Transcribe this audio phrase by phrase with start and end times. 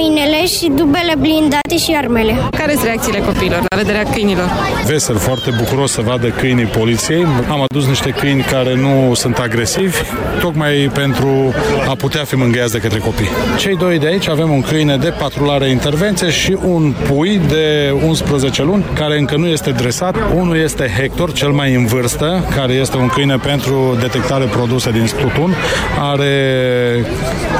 [0.00, 2.34] Winner și dubele blindate și armele.
[2.50, 4.48] Care sunt reacțiile copiilor la vederea câinilor?
[4.86, 7.26] Vesel, foarte bucuros să vadă câinii poliției.
[7.50, 9.96] Am adus niște câini care nu sunt agresivi,
[10.40, 11.54] tocmai pentru
[11.88, 13.28] a putea fi mângâiați de către copii.
[13.58, 18.62] Cei doi de aici avem un câine de patrulare intervenție și un pui de 11
[18.62, 20.16] luni care încă nu este dresat.
[20.34, 25.10] Unul este Hector, cel mai în vârstă, care este un câine pentru detectare produse din
[25.20, 25.54] tutun.
[25.98, 27.04] Are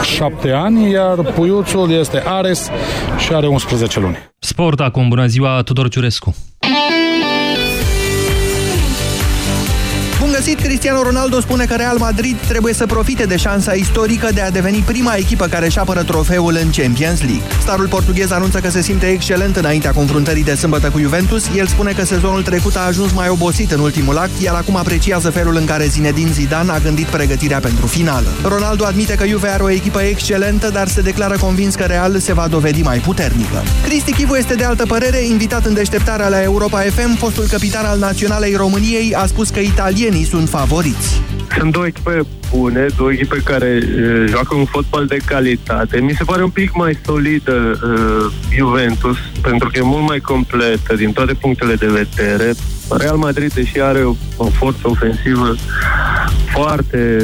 [0.02, 2.69] 7 ani, iar puiuțul este Ares
[3.18, 4.18] și are 11 luni.
[4.38, 6.34] Sport acum, bună ziua, Tudor Ciurescu.
[10.54, 14.50] Găsit, Cristiano Ronaldo spune că Real Madrid trebuie să profite de șansa istorică de a
[14.50, 17.42] deveni prima echipă care își apără trofeul în Champions League.
[17.60, 21.44] Starul portughez anunță că se simte excelent înaintea confruntării de sâmbătă cu Juventus.
[21.56, 25.30] El spune că sezonul trecut a ajuns mai obosit în ultimul act, iar acum apreciază
[25.30, 28.28] felul în care Zinedine Zidane a gândit pregătirea pentru finală.
[28.42, 32.32] Ronaldo admite că Juve are o echipă excelentă, dar se declară convins că Real se
[32.32, 33.62] va dovedi mai puternică.
[33.84, 37.98] Cristi Chivu este de altă părere, invitat în deșteptarea la Europa FM, fostul capitan al
[37.98, 41.22] Naționalei României a spus că italienii sunt favoriți.
[41.58, 42.20] Sunt două echipe
[42.54, 46.00] bune, două echipe care uh, joacă un fotbal de calitate.
[46.00, 50.94] Mi se pare un pic mai solidă uh, Juventus, pentru că e mult mai completă
[50.94, 52.52] din toate punctele de vedere.
[52.90, 55.54] Real Madrid, deși are o, o forță ofensivă
[56.52, 57.18] foarte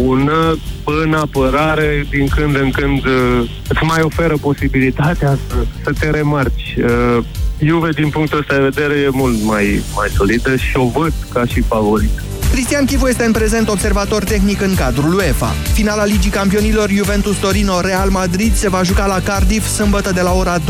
[0.00, 6.10] bună, în apărare, din când în când uh, îți mai oferă posibilitatea să, să te
[6.10, 6.76] remarci.
[6.78, 7.24] Uh,
[7.62, 11.44] Juve, din punctul ăsta de vedere, e mult mai, mai solidă și o văd ca
[11.46, 12.22] și favorit.
[12.50, 15.54] Cristian Chivu este în prezent observator tehnic în cadrul UEFA.
[15.72, 20.58] Finala Ligii Campionilor Juventus Torino-Real Madrid se va juca la Cardiff sâmbătă de la ora
[20.58, 20.64] 21.45.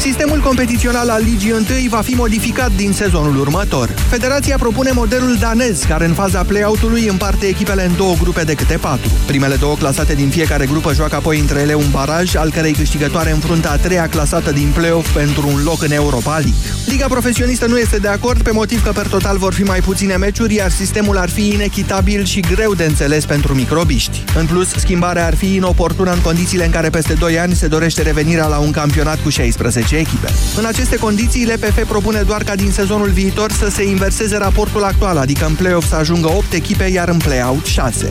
[0.00, 3.88] Sistemul competițional al Ligii 1 va fi modificat din sezonul următor.
[3.88, 8.76] Federația propune modelul danez, care în faza play-out-ului împarte echipele în două grupe de câte
[8.76, 9.10] patru.
[9.26, 13.30] Primele două clasate din fiecare grupă joacă apoi între ele un baraj, al cărei câștigătoare
[13.30, 16.52] înfruntă a treia clasată din play-off pentru un loc în Europa League.
[16.86, 20.16] Liga profesionistă nu este de acord pe motiv că per total vor fi mai puține
[20.16, 24.24] meciuri, iar sistemul ar fi inechitabil și greu de înțeles pentru microbiști.
[24.36, 28.02] În plus, schimbarea ar fi inoportună în condițiile în care peste 2 ani se dorește
[28.02, 30.28] revenirea la un campionat cu 16 echipe.
[30.56, 35.16] În aceste condiții, LPF propune doar ca din sezonul viitor să se inverseze raportul actual,
[35.16, 38.08] adică în play-off să ajungă 8 echipe, iar în play-out 6.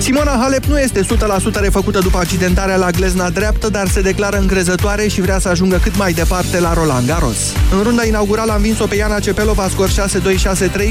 [0.00, 1.04] Simona Halep nu este 100%
[1.60, 5.96] refăcută după accidentarea la glezna dreaptă, dar se declară încrezătoare și vrea să ajungă cât
[5.96, 7.36] mai departe la Roland Garros.
[7.72, 9.92] În runda inaugurală a învins-o pe Iana Cepelova, scor 6-2-6-3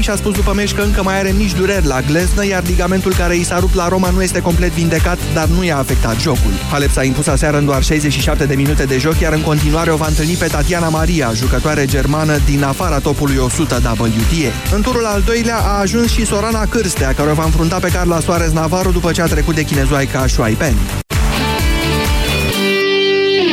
[0.00, 3.14] și a spus după meci că încă mai are mici dureri la gleznă, iar ligamentul
[3.14, 6.52] care i s-a rupt la Roma nu este complet vindecat, dar nu i-a afectat jocul.
[6.70, 9.96] Halep s-a impus aseară în doar 67 de minute de joc, iar în continuare o
[9.96, 14.74] va întâlni pe Tatiana Maria, jucătoare germană din afara topului 100 WTA.
[14.74, 18.20] În turul al doilea a ajuns și Sorana Cârstea, care o va înfrunta pe Carla
[18.20, 20.74] Soares Navarro după ce a trecut de chinezoaica Shuai Pen.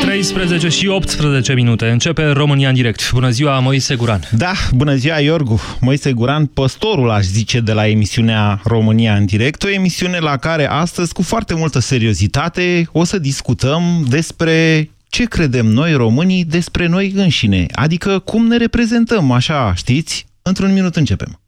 [0.01, 1.89] 13 și 18 minute.
[1.89, 3.11] Începe România în direct.
[3.11, 4.21] Bună ziua, Moise Guran.
[4.31, 5.61] Da, bună ziua, Iorgu.
[5.79, 9.63] Moise Guran, păstorul, aș zice, de la emisiunea România în direct.
[9.63, 15.65] O emisiune la care astăzi, cu foarte multă seriozitate, o să discutăm despre ce credem
[15.65, 17.65] noi românii despre noi înșine.
[17.71, 20.25] Adică cum ne reprezentăm, așa, știți?
[20.41, 21.39] Într-un minut începem.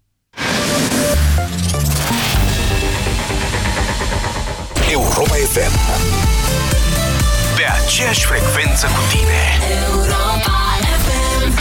[5.54, 5.76] FM
[7.56, 9.42] Pe aceeași frecvență cu tine
[9.86, 10.52] Europa
[11.04, 11.60] FM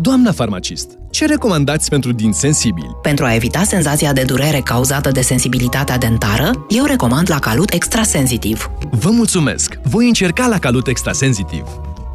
[0.00, 2.96] Doamna farmacist, ce recomandați pentru din sensibili?
[3.02, 8.70] Pentru a evita senzația de durere cauzată de sensibilitatea dentară, eu recomand la Calut Extrasensitiv.
[8.90, 9.78] Vă mulțumesc!
[9.82, 11.64] Voi încerca la Calut Extrasensitiv.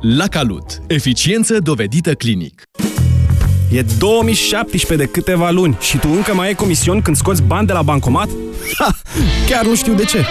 [0.02, 0.82] La Calut.
[0.88, 2.64] Eficiență dovedită clinic.
[3.73, 7.73] E 2017 de câteva luni și tu încă mai ai comision când scoți bani de
[7.73, 8.29] la bancomat?
[8.78, 8.95] Ha!
[9.47, 10.25] Chiar nu știu de ce.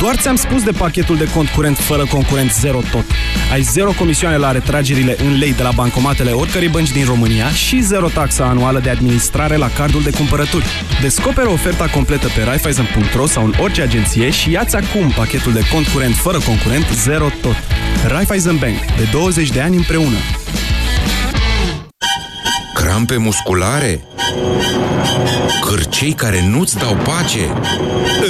[0.00, 3.04] Doar ți-am spus de pachetul de cont curent fără concurent zero tot.
[3.52, 7.80] Ai zero comisioane la retragerile în lei de la bancomatele oricărei bănci din România și
[7.80, 10.66] zero taxa anuală de administrare la cardul de cumpărături.
[11.00, 15.86] Descoperă oferta completă pe Raiffeisen.ro sau în orice agenție și ia-ți acum pachetul de cont
[15.86, 17.56] curent fără concurent zero tot.
[18.06, 18.78] Raiffeisen Bank.
[18.96, 20.16] De 20 de ani împreună.
[22.86, 24.00] Crampe musculare?
[25.60, 27.52] Cârcei care nu-ți dau pace?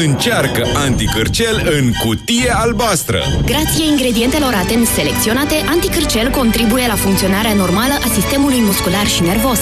[0.04, 3.18] Încearcă anticârcel în cutie albastră!
[3.44, 9.58] Grație ingredientelor atent selecționate, anticârcel contribuie la funcționarea normală a sistemului muscular și nervos.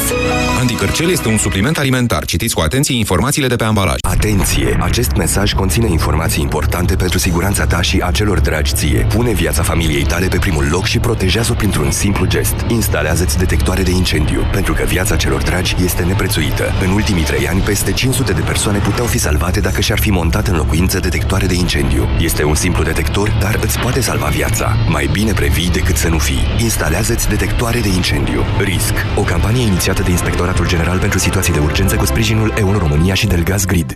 [0.61, 2.25] Anticârcel este un supliment alimentar.
[2.25, 3.97] Citiți cu atenție informațiile de pe ambalaj.
[4.01, 4.79] Atenție!
[4.81, 9.07] Acest mesaj conține informații importante pentru siguranța ta și a celor dragi ție.
[9.09, 12.55] Pune viața familiei tale pe primul loc și protejează-o printr-un simplu gest.
[12.69, 16.73] Instalează-ți detectoare de incendiu, pentru că viața celor dragi este neprețuită.
[16.81, 20.47] În ultimii trei ani, peste 500 de persoane puteau fi salvate dacă și-ar fi montat
[20.47, 22.09] în locuință detectoare de incendiu.
[22.19, 24.77] Este un simplu detector, dar îți poate salva viața.
[24.89, 26.43] Mai bine previi decât să nu fii.
[26.59, 28.45] Instalează-ți detectoare de incendiu.
[28.59, 28.95] RISC.
[29.17, 33.27] O campanie inițiată de Inspectoratul General pentru Situații de Urgență cu sprijinul EU România și
[33.27, 33.95] Delgaz Grid.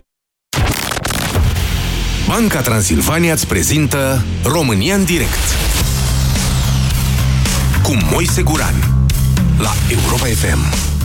[2.26, 5.44] Banca Transilvania îți prezintă România în direct
[7.82, 8.74] cu Moise Guran
[9.58, 10.97] la Europa FM.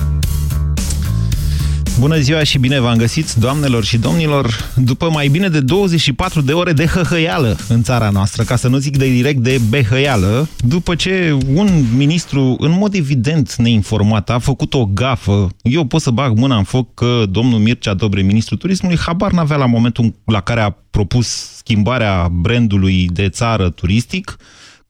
[2.00, 6.54] Bună ziua și bine v-am găsit, doamnelor și domnilor, după mai bine de 24 de
[6.54, 10.95] ore de hăhăială în țara noastră, ca să nu zic de direct de behăială, după
[10.95, 16.38] ce un ministru, în mod evident neinformat, a făcut o gafă, eu pot să bag
[16.38, 20.62] mâna în foc că domnul Mircea Dobre, ministrul turismului, habar n-avea la momentul la care
[20.62, 24.38] a propus schimbarea brandului de țară turistic,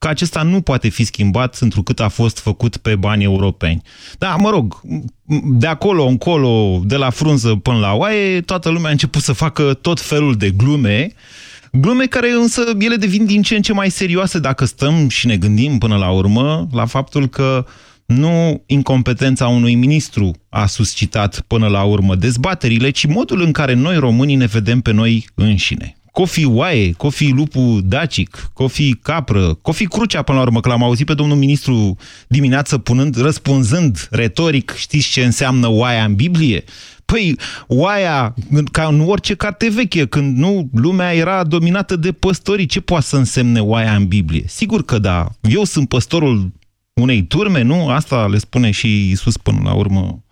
[0.04, 3.82] că acesta nu poate fi schimbat întrucât a fost făcut pe bani europeni.
[4.18, 4.80] Da, mă rog,
[5.44, 9.74] de acolo încolo, de la frunză până la oaie, toată lumea a început să facă
[9.74, 11.12] tot felul de glume,
[11.72, 15.36] glume care însă ele devin din ce în ce mai serioase dacă stăm și ne
[15.36, 17.66] gândim până la urmă la faptul că
[18.06, 23.96] nu incompetența unui ministru a suscitat până la urmă dezbaterile, ci modul în care noi
[23.96, 25.96] românii ne vedem pe noi înșine.
[26.14, 31.06] Cofi Oaie, Cofi Lupu Dacic, Cofi Capră, Cofi Crucea, până la urmă, că l-am auzit
[31.06, 31.96] pe domnul ministru
[32.28, 36.64] dimineață punând, răspunzând retoric, știți ce înseamnă oaia în Biblie?
[37.04, 38.34] Păi, oaia,
[38.72, 43.16] ca în orice carte veche, când nu lumea era dominată de păstorii, ce poate să
[43.16, 44.44] însemne oaia în Biblie?
[44.46, 45.28] Sigur că da.
[45.40, 46.52] Eu sunt păstorul
[47.00, 47.88] unei turme, nu?
[47.88, 50.22] Asta le spune și Isus până la urmă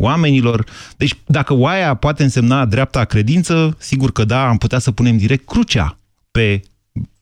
[0.00, 0.64] oamenilor.
[0.96, 5.46] Deci dacă oaia poate însemna dreapta credință, sigur că da, am putea să punem direct
[5.46, 5.98] crucea
[6.30, 6.62] pe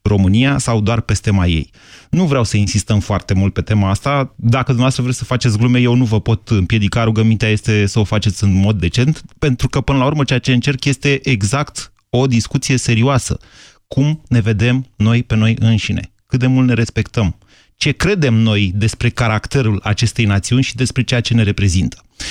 [0.02, 1.70] România sau doar pe tema ei.
[2.10, 4.34] Nu vreau să insistăm foarte mult pe tema asta.
[4.36, 7.04] Dacă dumneavoastră vreți să faceți glume, eu nu vă pot împiedica.
[7.04, 10.52] Rugămintea este să o faceți în mod decent, pentru că până la urmă ceea ce
[10.52, 13.38] încerc este exact o discuție serioasă.
[13.86, 16.10] Cum ne vedem noi pe noi înșine?
[16.26, 17.36] Cât de mult ne respectăm?
[17.76, 22.02] Ce credem noi despre caracterul acestei națiuni și despre ceea ce ne reprezintă?
[22.24, 22.28] 0372069599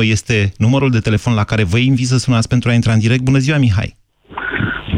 [0.00, 3.22] este numărul de telefon la care vă invit să sunați pentru a intra în direct.
[3.22, 3.96] Bună ziua, Mihai!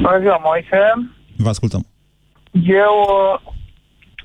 [0.01, 0.79] Bună ziua, Moise!
[1.37, 1.87] Vă ascultăm.
[2.53, 3.41] Eu uh,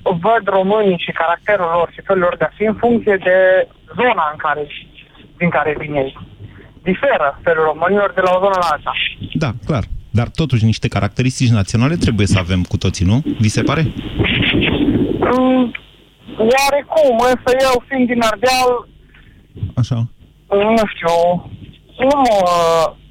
[0.02, 4.28] văd românii și caracterul lor și felul lor de a fi în funcție de zona
[4.32, 4.66] în care,
[5.38, 6.18] din care vin ei.
[6.82, 8.92] Diferă felul românilor de la o zonă la alta.
[9.34, 9.84] Da, clar.
[10.10, 13.22] Dar totuși niște caracteristici naționale trebuie să avem cu toții, nu?
[13.38, 13.86] Vi se pare?
[15.36, 15.72] Mm,
[16.38, 18.70] Oarecum, însă eu fiind din Ardeal...
[19.74, 19.98] Așa.
[20.48, 21.16] Nu știu,
[21.98, 22.22] nu,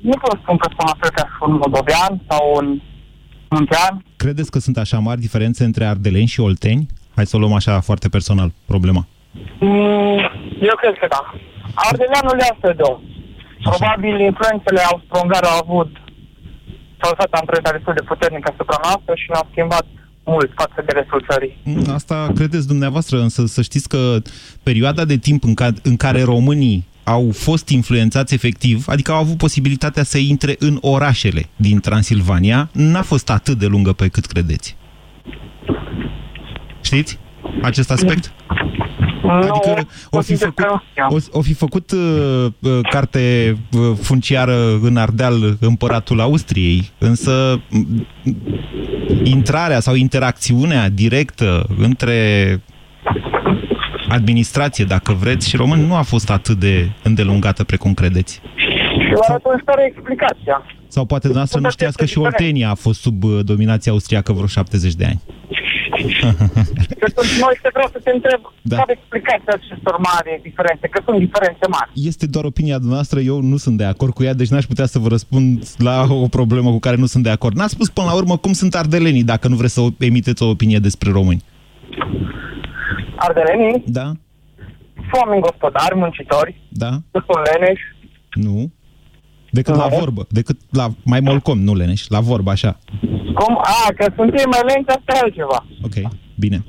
[0.01, 2.81] nu pot spun că sunt atâtea un moldovean sau un
[3.49, 4.03] muntean.
[4.15, 6.85] Credeți că sunt așa mari diferențe între ardeleni și olteni?
[7.15, 9.05] Hai să o luăm așa foarte personal problema.
[9.59, 10.19] Mm,
[10.69, 11.33] eu cred că da.
[11.73, 12.83] Ardeleanul le de
[13.69, 15.91] Probabil influențele austro-ungare au avut
[16.99, 19.87] sau lăsat amprenta destul de puternică asupra noastră și ne-au schimbat
[20.31, 21.57] mult față de restul țării.
[21.63, 24.17] Mm, asta credeți dumneavoastră, însă să știți că
[24.63, 29.37] perioada de timp în care, în care românii au fost influențați efectiv, adică au avut
[29.37, 34.75] posibilitatea să intre în orașele din Transilvania, n-a fost atât de lungă pe cât credeți.
[36.81, 37.19] Știți
[37.61, 38.31] acest aspect?
[39.31, 40.65] Adică o fi făcut,
[41.09, 47.61] o, o fi făcut uh, uh, carte uh, funciară în Ardeal împăratul Austriei, însă
[49.23, 52.59] intrarea sau interacțiunea directă între
[54.09, 58.41] administrație, dacă vreți, și român nu a fost atât de îndelungată precum credeți.
[58.55, 59.51] Și vă arăt o
[59.85, 60.65] explicația.
[60.87, 64.47] Sau poate dumneavoastră nu știați că și Oltenia a fost sub uh, dominația austriacă vreo
[64.47, 65.21] 70 de ani.
[67.45, 68.75] Noi se vreau să te întreb da.
[68.75, 71.89] care explicația acestor mari diferențe, că sunt diferențe mari.
[71.93, 74.99] Este doar opinia noastră, eu nu sunt de acord cu ea, deci n-aș putea să
[74.99, 77.55] vă răspund la o problemă cu care nu sunt de acord.
[77.55, 80.79] N-ați spus până la urmă cum sunt ardelenii, dacă nu vreți să emiteți o opinie
[80.79, 81.43] despre români.
[83.15, 83.83] Ardelenii?
[83.85, 84.11] Da.
[85.11, 86.61] Oameni gospodari, muncitori.
[86.69, 86.89] Da.
[87.11, 87.83] Sunt leneși.
[88.33, 88.71] Nu.
[89.51, 92.79] Decât la vorbă, decât la mai molcom, nu leneș, la vorbă, așa.
[93.33, 93.57] Cum?
[93.57, 95.65] A, că sunt ei mai lenți, asta e altceva.
[95.81, 96.65] Ok, bine.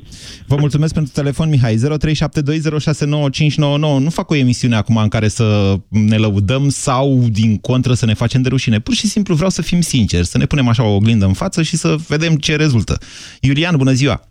[0.47, 1.77] Vă mulțumesc pentru telefon, Mihai.
[1.77, 1.81] 0372069599.
[3.99, 8.15] Nu fac o emisiune acum în care să ne lăudăm sau, din contră, să ne
[8.15, 8.79] facem de rușine.
[8.79, 11.63] Pur și simplu vreau să fim sinceri, să ne punem așa o oglindă în față
[11.63, 12.99] și să vedem ce rezultă.
[13.41, 14.27] Iulian, bună ziua!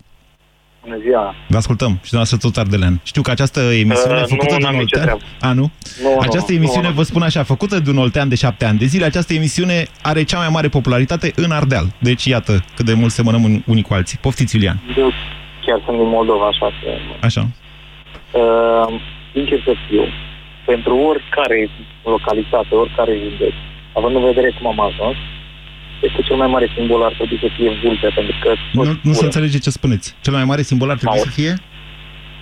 [0.84, 1.36] Bună ziua!
[1.48, 3.00] Vă ascultăm și dumneavoastră tot ardelean.
[3.04, 5.18] Știu că această emisiune uh, făcută de un oltean...
[5.42, 5.72] A, nu?
[6.04, 8.78] nu această nu, emisiune, nu, vă spun așa, făcută de un oltean de șapte ani
[8.78, 11.86] de zile, această emisiune are cea mai mare popularitate în Ardeal.
[12.00, 14.18] Deci, iată cât de mult semănăm unii cu alții.
[14.22, 14.78] Poftiți, Iulian!
[14.98, 15.12] Eu
[15.66, 16.72] chiar sunt din Moldova, așa.
[17.22, 17.48] Așa.
[18.32, 19.02] Uh,
[19.34, 20.04] sincer să fiu,
[20.66, 21.70] pentru oricare
[22.04, 23.54] localitate, oricare județ,
[23.94, 25.18] având în vedere cum am ajuns,
[26.02, 28.54] este cel mai mare simbol ar trebui să fie vulpea, pentru că...
[28.72, 30.16] Nu, nu se înțelege ce spuneți.
[30.22, 31.54] Cel mai mare simbol ar trebui Sau- să fie?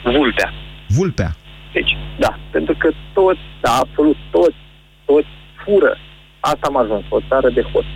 [0.03, 0.53] Vulpea.
[0.87, 1.31] Vulpea.
[1.73, 4.59] Deci, da, pentru că toți, da, absolut toți,
[5.05, 5.27] toți
[5.63, 5.97] fură.
[6.39, 7.93] Asta am ajuns, o țară de hoți.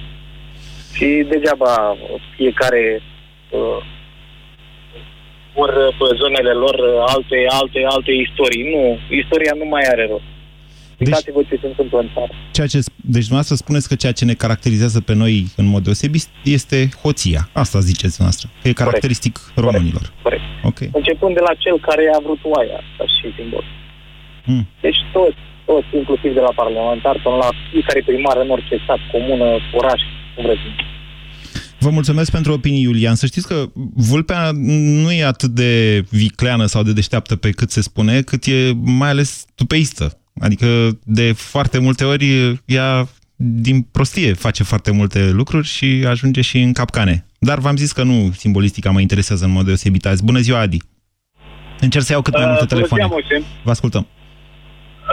[0.93, 1.97] Și degeaba
[2.35, 3.01] fiecare
[3.49, 3.79] uh,
[5.55, 6.75] vor pe zonele lor
[7.15, 8.63] alte, alte, alte istorii.
[8.73, 8.81] Nu,
[9.21, 10.32] istoria nu mai are rost.
[11.05, 12.31] Uitați-vă ce se întâmplă în țară.
[12.51, 12.79] Ceea ce,
[13.15, 16.25] deci dumneavoastră spuneți că ceea ce ne caracterizează pe noi în mod deosebit
[16.57, 17.41] este hoția.
[17.63, 18.47] Asta ziceți dumneavoastră.
[18.61, 20.05] Că e caracteristic românilor.
[20.21, 20.43] Corect.
[20.69, 20.79] Ok.
[20.99, 23.65] Începând de la cel care a vrut oaia, ca și simbol.
[24.45, 24.67] Hmm.
[24.85, 29.47] Deci toți, toți, inclusiv de la parlamentar până la fiecare primar în orice stat, comună,
[29.79, 30.01] oraș,
[30.35, 30.61] cum vreți.
[31.79, 33.15] Vă mulțumesc pentru opinii, Iulian.
[33.15, 34.51] Să știți că vulpea
[35.03, 39.09] nu e atât de vicleană sau de deșteaptă pe cât se spune, cât e mai
[39.09, 40.17] ales tupeistă.
[40.39, 42.25] Adică de foarte multe ori
[42.65, 47.25] ea din prostie face foarte multe lucruri și ajunge și în capcane.
[47.39, 50.23] Dar v-am zis că nu simbolistica mă interesează în mod deosebit azi.
[50.23, 50.77] Bună ziua, Adi!
[51.79, 53.03] Încerc să iau cât mai multe telefoane.
[53.03, 53.47] Uh, Bună ziua, Moise.
[53.63, 54.07] Vă ascultăm.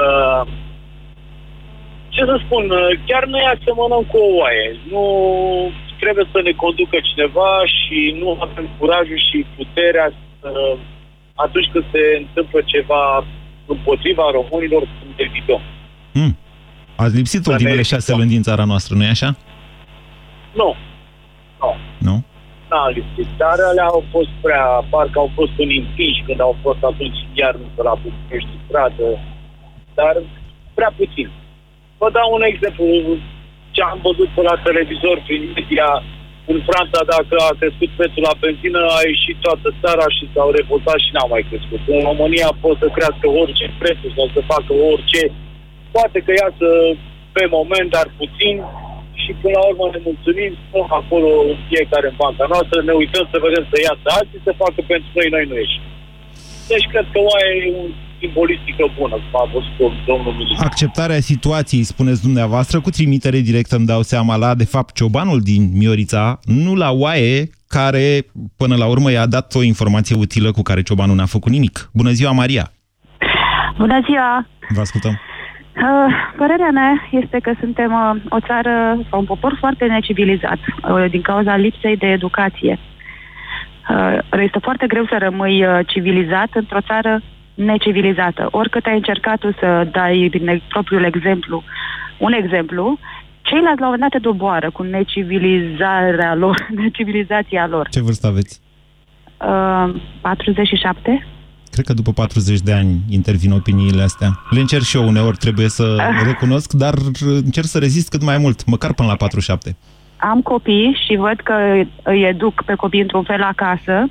[0.02, 0.42] Uh,
[2.14, 4.66] ce să spun, uh, chiar noi asemănăm cu o oaie.
[4.92, 5.04] Nu
[6.02, 10.06] trebuie să ne conducă cineva și nu avem curajul și puterea
[10.38, 10.50] să,
[11.44, 13.02] atunci când se întâmplă ceva
[13.74, 15.60] împotriva românilor, să ne evităm.
[16.12, 16.36] Hmm.
[16.96, 19.36] Ați lipsit Să ultimele ne- șase luni din țara noastră, nu-i așa?
[20.60, 20.70] Nu.
[21.62, 21.70] Nu.
[22.08, 22.16] Nu?
[22.70, 23.28] N-a lipsit.
[23.42, 27.66] Dar alea au fost prea, parcă au fost un împinși când au fost atunci iarnă
[27.74, 29.08] pe la București stradă,
[29.98, 30.14] dar
[30.74, 31.28] prea puțin.
[32.00, 32.84] Vă dau un exemplu.
[33.74, 35.88] Ce am văzut pe la televizor prin media,
[36.52, 40.98] în Franța, dacă a crescut prețul la benzină, a ieșit toată țara și s-au revoltat
[41.04, 41.82] și n-au mai crescut.
[41.94, 45.22] În România pot să crească orice prețul sau să facă orice.
[45.96, 46.68] Poate că iasă
[47.36, 48.56] pe moment, dar puțin,
[49.22, 51.30] și până la urmă ne mulțumim, stăm acolo
[51.68, 55.28] fiecare în banca noastră, ne uităm să vedem să iasă alții, să facă pentru noi,
[55.34, 55.84] noi nu ieșim.
[56.70, 57.84] Deci cred că oaia e o
[58.20, 60.66] simbolistică bună, cum a văzut domnul ministru.
[60.66, 65.62] Acceptarea situației, spuneți dumneavoastră, cu trimitere directă îmi dau seama la, de fapt, ciobanul din
[65.80, 68.04] Miorița, nu la oaie, care
[68.56, 71.90] până la urmă i-a dat o informație utilă cu care ciobanul n-a făcut nimic.
[71.92, 72.64] Bună ziua, Maria!
[73.78, 74.46] Bună ziua!
[74.68, 75.20] Vă ascultăm.
[75.76, 81.10] Uh, Părerea mea este că suntem uh, o țară sau un popor foarte necivilizat uh,
[81.10, 82.78] din cauza lipsei de educație.
[83.90, 87.22] Uh, Este foarte greu să rămâi uh, civilizat într-o țară
[87.54, 88.48] necivilizată.
[88.50, 91.62] Oricât ai încercat tu să dai din e- propriul exemplu
[92.20, 92.98] un exemplu,
[93.42, 97.88] ceilalți la un moment dat te doboară cu necivilizarea lor, necivilizația lor.
[97.88, 98.60] Ce vârstă aveți?
[99.40, 101.26] Uh, 47?
[101.70, 104.28] Cred că după 40 de ani intervin opiniile astea.
[104.50, 105.96] Le încerc și eu uneori, trebuie să
[106.30, 109.76] recunosc, dar încerc să rezist cât mai mult, măcar până la 47.
[110.16, 111.54] am copii și văd că
[112.02, 114.08] îi educ pe copii într-un fel acasă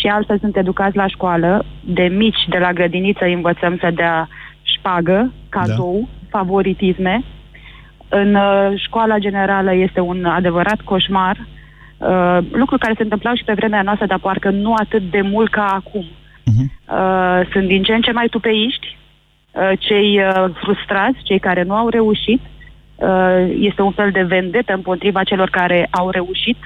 [0.00, 1.64] și altfel sunt educați la școală.
[1.80, 4.28] De mici, de la grădiniță, îi învățăm să dea
[4.62, 6.38] șpagă, cadou, da.
[6.38, 7.22] favoritisme.
[8.08, 11.36] În uh, școala generală este un adevărat coșmar,
[11.98, 15.50] uh, lucruri care se întâmplau și pe vremea noastră, dar parcă nu atât de mult
[15.50, 16.04] ca acum.
[16.46, 18.96] Uh, sunt din ce în ce mai tupeiști,
[19.52, 22.40] uh, cei uh, frustrați, cei care nu au reușit.
[22.94, 26.56] Uh, este un fel de vendetă împotriva celor care au reușit.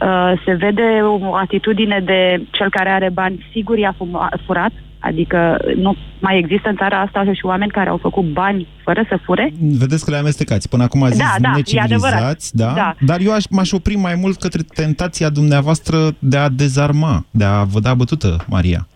[0.00, 5.56] Uh, se vede o atitudine de cel care are bani sigur i-a fuma- furat, adică
[5.76, 9.52] nu mai există în țara asta și oameni care au făcut bani fără să fure.
[9.60, 10.68] Vedeți că le amestecați.
[10.68, 12.50] Până acum a zis Da, da, e necivilizați, adevărat.
[12.52, 12.72] da?
[12.74, 12.94] Da.
[13.00, 17.62] Dar eu aș, m-aș opri mai mult către tentația dumneavoastră de a dezarma, de a
[17.62, 18.86] vă da bătută, Maria.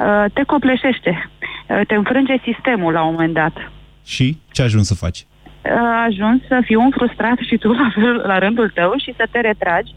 [0.00, 1.30] Uh, te copleșește,
[1.68, 3.52] uh, te înfrânge sistemul la un moment dat.
[4.04, 5.26] Și ce ajungi să faci?
[5.70, 9.26] A ajuns să fii un frustrat și tu la, fel, la rândul tău și să
[9.30, 9.94] te retragi.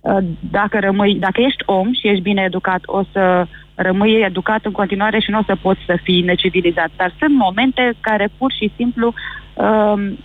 [0.00, 0.18] Uh,
[0.50, 5.20] Dacă, rămâi, dacă ești om și ești bine educat, o să rămâi educat în continuare
[5.20, 6.90] și nu o să poți să fii necivilizat.
[6.96, 9.14] Dar sunt momente care pur și simplu
[9.54, 10.18] um,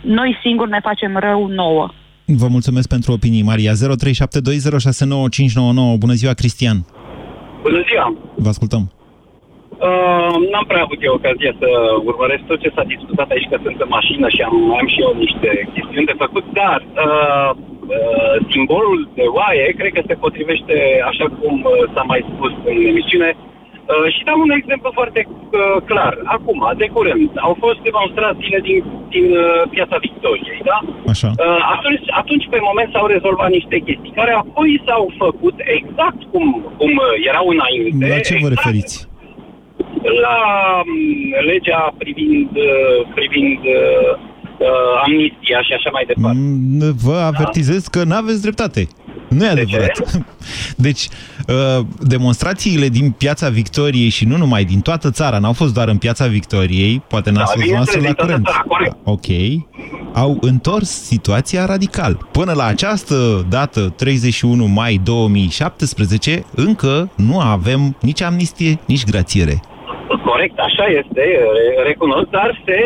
[0.00, 1.90] noi singuri ne facem rău nouă.
[2.24, 3.72] Vă mulțumesc pentru opinii, Maria.
[3.72, 3.76] 0372069599.
[5.98, 6.76] Bună ziua, Cristian.
[7.62, 8.14] Bună ziua!
[8.34, 8.92] Vă ascultăm.
[9.88, 11.68] Uh, n-am prea avut eu ocazia să
[12.10, 15.12] urmăresc tot ce s-a discutat aici, că sunt în mașină și am, am și eu
[15.24, 17.50] niște chestiuni de făcut, dar uh,
[17.96, 20.76] uh, simbolul de oaie cred că se potrivește
[21.10, 23.30] așa cum uh, s-a mai spus în emisiune.
[23.36, 26.14] Uh, și dau un exemplu foarte uh, clar.
[26.36, 28.80] Acum, de curând, au fost demonstrațiile din,
[29.14, 30.78] din uh, Piața Victoriei, da?
[31.12, 31.28] Așa.
[31.44, 36.46] Uh, atunci, atunci, pe moment, s-au rezolvat niște chestii care apoi s-au făcut exact cum,
[36.78, 38.08] cum uh, erau înainte.
[38.14, 39.09] La ce vă exact referiți?
[40.22, 40.36] La
[40.84, 44.18] mm, legea privind, uh, privind uh,
[44.58, 46.38] uh, amnistia și așa mai departe.
[46.38, 48.88] Mm, Vă avertizez că nu aveți dreptate.
[49.28, 50.24] Nu e adevărat.
[50.86, 51.08] Deci,
[51.48, 55.96] uh, demonstrațiile din Piața Victoriei și nu numai, din toată țara, n-au fost doar în
[55.96, 58.44] Piața Victoriei, poate n-ați fost noastră la Da, bineînțeles, din curent.
[58.44, 58.96] toată țara, corect.
[59.04, 59.26] Ok.
[60.14, 62.28] Au întors situația radical.
[62.32, 69.60] Până la această dată, 31 mai 2017, încă nu avem nici amnistie, nici grațiere.
[70.30, 71.22] Corect, așa este,
[71.56, 72.78] re- recunosc, dar se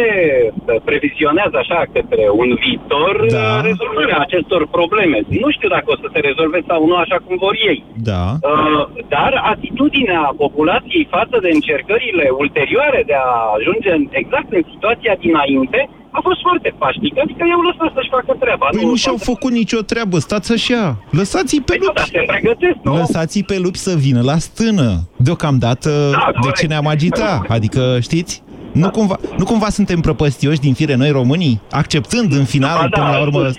[0.55, 3.39] uh, previzionează așa către un viitor Da.
[3.39, 3.61] da.
[3.69, 5.19] rezolvarea acestor probleme.
[5.43, 7.85] Nu știu dacă o să se rezolve sau nu așa cum vor ei.
[8.11, 8.25] Da.
[8.51, 15.15] Uh, dar atitudinea populației față de încercările ulterioare de a ajunge în, exact în situația
[15.27, 15.81] dinainte
[16.17, 18.67] a fost foarte pașnică, adică eu lăsat să-și facă treaba.
[18.71, 20.83] Păi nu și-au făcut nicio treabă, stați așa.
[21.11, 21.93] Lăsați-i pe lupi.
[22.01, 22.97] Păi se pregătesc, nu?
[22.97, 24.89] Lăsați-i pe lupi să vină la stână.
[25.17, 26.59] Deocamdată, Da, de corect.
[26.59, 27.43] ce ne-am agita?
[27.49, 28.43] Adică, știți?
[28.73, 33.03] Nu cumva, nu cumva suntem prăpăstioși din fire noi românii, acceptând în final, Ba da,
[33.03, 33.51] până la urmă...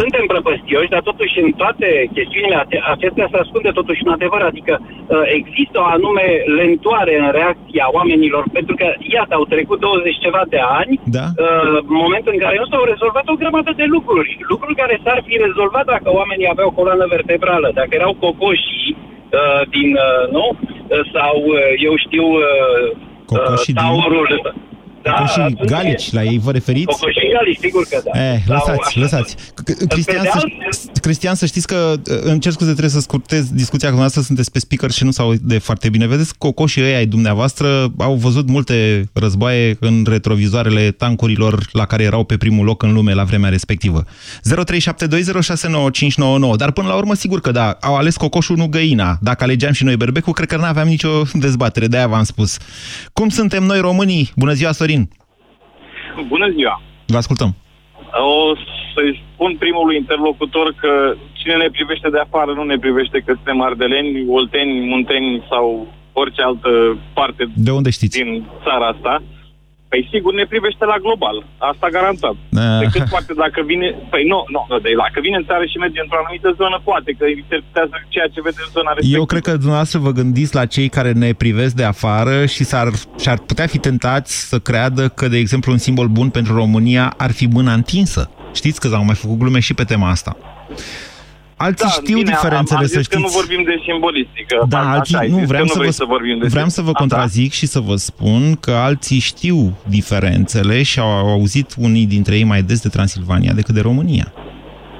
[0.00, 4.74] Suntem prăpăstioși, dar totuși în toate chestiunile ace- acestea se ascunde totuși un adevăr, adică
[4.80, 6.26] uh, există o anume
[6.60, 8.86] lentoare în reacția oamenilor, pentru că,
[9.16, 11.26] iată, au trecut 20 ceva de ani, da.
[11.44, 15.34] uh, moment în care nu s-au rezolvat o grămadă de lucruri, lucruri care s-ar fi
[15.46, 20.46] rezolvat dacă oamenii aveau coloană vertebrală, dacă erau cocoșii uh, din, uh, nu?
[20.52, 22.86] Uh, sau, uh, eu știu, uh,
[23.30, 24.28] Cocoșii uh, din- taurul...
[25.04, 26.86] Da, Cocoșii atunci- galici, la ei vă referiți?
[26.86, 28.10] Cocoșii galici, sigur că da.
[28.32, 29.00] Eh, Sau lăsați, așa.
[29.00, 29.34] lăsați.
[29.36, 30.28] C- c- Cristian, Pe de
[30.70, 34.20] să, Cristian, să știți că uh, îmi cer scuze, trebuie să scurtez discuția cu dumneavoastră,
[34.22, 36.06] sunteți pe speaker și nu s aude foarte bine.
[36.06, 42.24] Vedeți, cocoșii ăia ai dumneavoastră au văzut multe războaie în retrovizoarele tancurilor la care erau
[42.24, 44.04] pe primul loc în lume la vremea respectivă.
[44.42, 46.56] 0372069599.
[46.56, 49.18] Dar până la urmă, sigur că da, au ales cocoșul, nu găina.
[49.20, 52.56] Dacă alegeam și noi berbecul, cred că n-aveam nicio dezbatere, de-aia v-am spus.
[53.12, 54.32] Cum suntem noi românii?
[54.36, 54.93] Bună ziua, Sorin!
[56.26, 56.82] Bună ziua!
[57.06, 57.54] Vă ascultăm.
[58.12, 58.54] O
[58.94, 63.60] să-i spun primului interlocutor că cine ne privește de afară nu ne privește că suntem
[63.60, 68.18] ardeleni, olteni, munteni sau orice altă parte De unde știți?
[68.22, 69.22] din țara asta.
[69.94, 71.36] Păi sigur ne privește la global,
[71.70, 72.36] asta garantat.
[72.62, 72.80] Ah.
[72.84, 76.00] Decât poate dacă vine, păi nu, nu, nu, de, dacă vine în țară și merge
[76.04, 79.18] într-o anumită zonă, poate că interpretează ceea ce vede în zona respectivă.
[79.20, 82.88] Eu cred că dumneavoastră vă gândiți la cei care ne privesc de afară și s-ar,
[83.22, 87.32] și-ar putea fi tentați să creadă că, de exemplu, un simbol bun pentru România ar
[87.38, 88.22] fi mâna întinsă.
[88.60, 90.32] Știți că s-au mai făcut glume și pe tema asta.
[91.56, 93.36] Alții da, știu bine, diferențele, am, am să zis că nu știți.
[93.36, 94.64] vorbim de simbolistică.
[94.68, 96.68] Da, Așa alții, ai nu, zis, vreau că să, vrei vă, să vorbim despre vreau
[96.68, 96.98] să vă asta.
[96.98, 102.44] contrazic și să vă spun că alții știu diferențele și au auzit unii dintre ei
[102.44, 104.32] mai des de Transilvania decât de România.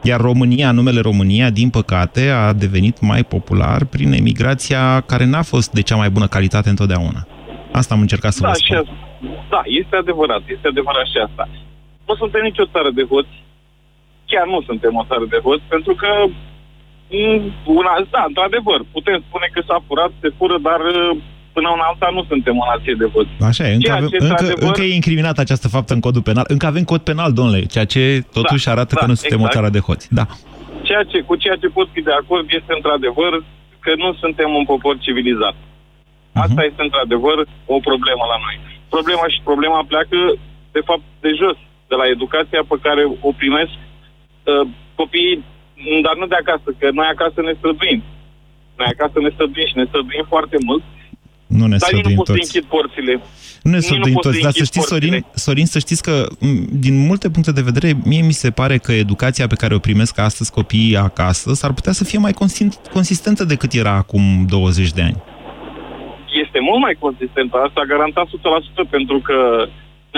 [0.03, 5.73] Iar România, numele România, din păcate, a devenit mai popular prin emigrația care n-a fost
[5.73, 7.27] de cea mai bună calitate întotdeauna.
[7.73, 8.77] Asta am încercat să da, vă și spun.
[8.77, 8.95] asta,
[9.51, 11.49] da, este adevărat, este adevărat și asta.
[12.07, 13.44] Nu suntem nicio țară de hoți,
[14.35, 16.11] chiar nu suntem o țară de hoți, pentru că,
[17.19, 17.43] m,
[17.81, 21.17] una, da, într-adevăr, putem spune că s-a furat, se fură, dar uh,
[21.57, 23.33] până una alta nu suntem o nație de hoți.
[23.51, 26.27] Așa e, încă, Ceea avem, ce, încă, într-adevăr- încă e incriminată această faptă în codul
[26.29, 26.47] penal.
[26.55, 28.03] Încă avem cod penal, domnule, ceea ce
[28.39, 29.57] totuși Da, arată da, că nu suntem o exact.
[29.57, 30.07] țară de hoți.
[30.19, 30.25] Da.
[30.89, 33.33] Ceea ce, cu ceea ce pot fi de acord este într-adevăr
[33.85, 35.57] că nu suntem un popor civilizat.
[36.45, 37.37] Asta este într-adevăr
[37.77, 38.57] o problemă la noi.
[38.95, 40.19] Problema și problema pleacă,
[40.77, 41.59] de fapt, de jos,
[41.91, 43.75] de la educația pe care o primesc
[44.53, 44.67] uh,
[45.01, 45.37] copiii,
[46.07, 48.01] dar nu de acasă, că noi acasă ne străduim.
[48.79, 50.83] Noi acasă ne străduim și ne străduim foarte mult,
[51.61, 52.45] Nu ne dar nici nu străduim pot să toți.
[52.47, 53.13] închid porțile.
[53.67, 55.11] Nu ne Nici străduim pot să toți, dar să închid știți, porțile.
[55.11, 56.47] Sorin, Sorin, să știți că m,
[56.87, 60.15] din multe puncte de vedere, mie mi se pare că educația pe care o primesc
[60.29, 65.03] astăzi copiii acasă s-ar putea să fie mai consin- consistentă decât era acum 20 de
[65.09, 65.19] ani.
[66.45, 69.67] este mult mai consistentă, asta garantat 100%, pentru că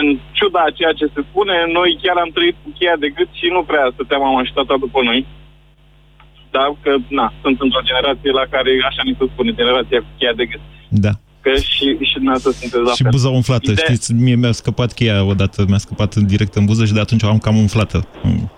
[0.00, 0.06] în
[0.38, 3.46] ciuda a ceea ce se spune, noi chiar am trăit cu cheia de gât și
[3.56, 5.20] nu prea stăteam mama și tata după noi.
[6.56, 10.34] Da, că, na, sunt într-o generație la care, așa ni se spune, generația cu cheia
[10.40, 10.62] de gât.
[11.06, 11.12] Da.
[11.44, 13.10] Că și, și dumneavoastră sunteți la Și fel.
[13.16, 16.82] buza umflată, Ideea- știți, mie mi-a scăpat cheia odată, mi-a scăpat în direct în buză
[16.88, 17.98] și de atunci o am cam umflată.
[18.22, 18.50] Mm.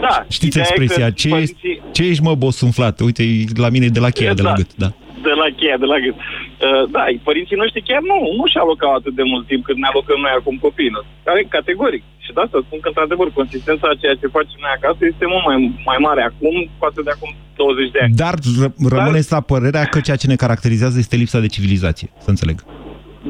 [0.00, 3.00] Da, Știți ideea e expresia, că ce, ești, părinții- ce ești mă bos umflat?
[3.00, 3.22] Uite,
[3.56, 4.54] la mine e de la cheia, de la Da.
[4.56, 4.92] gât, da.
[5.28, 6.16] De la cheia, de la gât.
[6.18, 9.88] Uh, da, părinții noștri chiar nu, nu și alocau atât de mult timp cât ne
[9.92, 11.14] alocăm noi acum copiii noștri.
[11.26, 12.04] Care, categoric.
[12.24, 15.44] Și de asta spun că, într-adevăr, consistența a ceea ce facem noi acasă este mult
[15.48, 15.56] mai,
[15.90, 16.54] mai mare acum
[16.84, 18.12] față de acum 20 de ani.
[18.24, 22.30] Dar r- rămâneți la părerea că ceea ce ne caracterizează este lipsa de civilizație, să
[22.34, 22.56] înțeleg.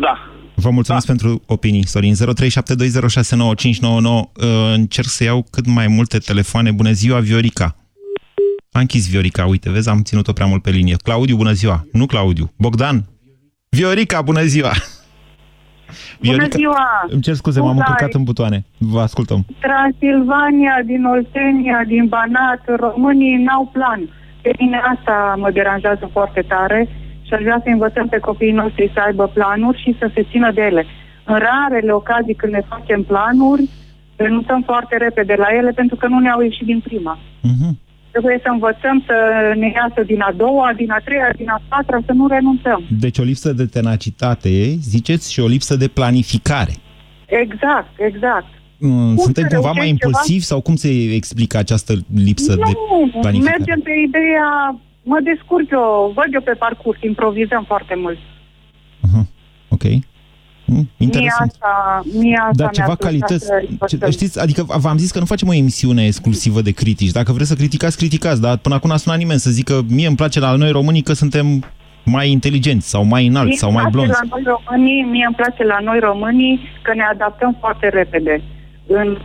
[0.06, 0.14] Da.
[0.54, 1.12] Vă mulțumesc da.
[1.12, 2.14] pentru opinii, Sorin.
[2.14, 2.18] 0372069599.
[4.04, 4.24] Uh,
[4.74, 6.70] Încerc să iau cât mai multe telefoane.
[6.70, 7.76] Bună ziua, Viorica.
[8.74, 10.96] A închis Viorica, uite, vezi, am ținut-o prea mult pe linie.
[11.04, 11.84] Claudiu, bună ziua.
[11.92, 12.52] Nu Claudiu.
[12.58, 13.04] Bogdan.
[13.68, 14.72] Viorica, bună ziua!
[16.26, 16.88] Bună ziua!
[17.08, 18.64] Îmi cer scuze, m-am încurcat în butoane.
[18.78, 19.44] Vă ascultăm.
[19.60, 24.00] Transilvania, din Oltenia, din Banat, românii n-au plan.
[24.42, 26.88] Pe mine asta mă deranjează foarte tare
[27.26, 30.52] și aș vrea să învățăm pe copiii noștri să aibă planuri și să se țină
[30.52, 30.86] de ele.
[31.24, 33.68] În rarele ocazii când ne facem planuri,
[34.16, 37.18] renunțăm foarte repede la ele pentru că nu ne-au ieșit din prima.
[37.40, 37.78] Mhm.
[38.12, 39.16] Trebuie să învățăm să
[39.56, 42.84] ne iasă din a doua, din a treia, din a patra, să nu renunțăm.
[43.00, 44.48] Deci o lipsă de tenacitate,
[44.92, 46.72] ziceți, și o lipsă de planificare.
[47.26, 48.46] Exact, exact.
[48.78, 50.08] Mm, Cum Suntem să cumva mai reușești ceva?
[50.08, 53.56] impulsivi sau cum se explică această lipsă de Nu, planificare?
[53.58, 58.18] mergem pe ideea, mă descurc eu, văd eu pe parcurs, improvizăm foarte mult.
[59.68, 59.82] Ok.
[60.72, 61.50] Mm, Mie interesant.
[61.50, 64.10] asta, mie asta Dar mi-a ceva plăcut calități, să ce, învățăm.
[64.10, 67.10] știți, adică v-am zis că nu facem o emisiune exclusivă de critici.
[67.10, 70.16] Dacă vreți să criticați, criticați, dar până acum n-a sunat nimeni să zică mie îmi
[70.16, 71.64] place la noi românii că suntem
[72.04, 74.20] mai inteligenți sau mai înalți Mie sau îmi mai place blonzi.
[74.22, 78.42] La noi românii, mie îmi place la noi românii că ne adaptăm foarte repede
[78.86, 79.16] în,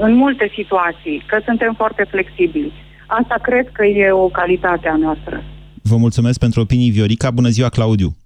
[0.00, 2.72] în multe situații, că suntem foarte flexibili.
[3.06, 5.42] Asta cred că e o calitate a noastră.
[5.82, 7.30] Vă mulțumesc pentru opinii, Viorica.
[7.30, 8.16] Bună ziua, Claudiu.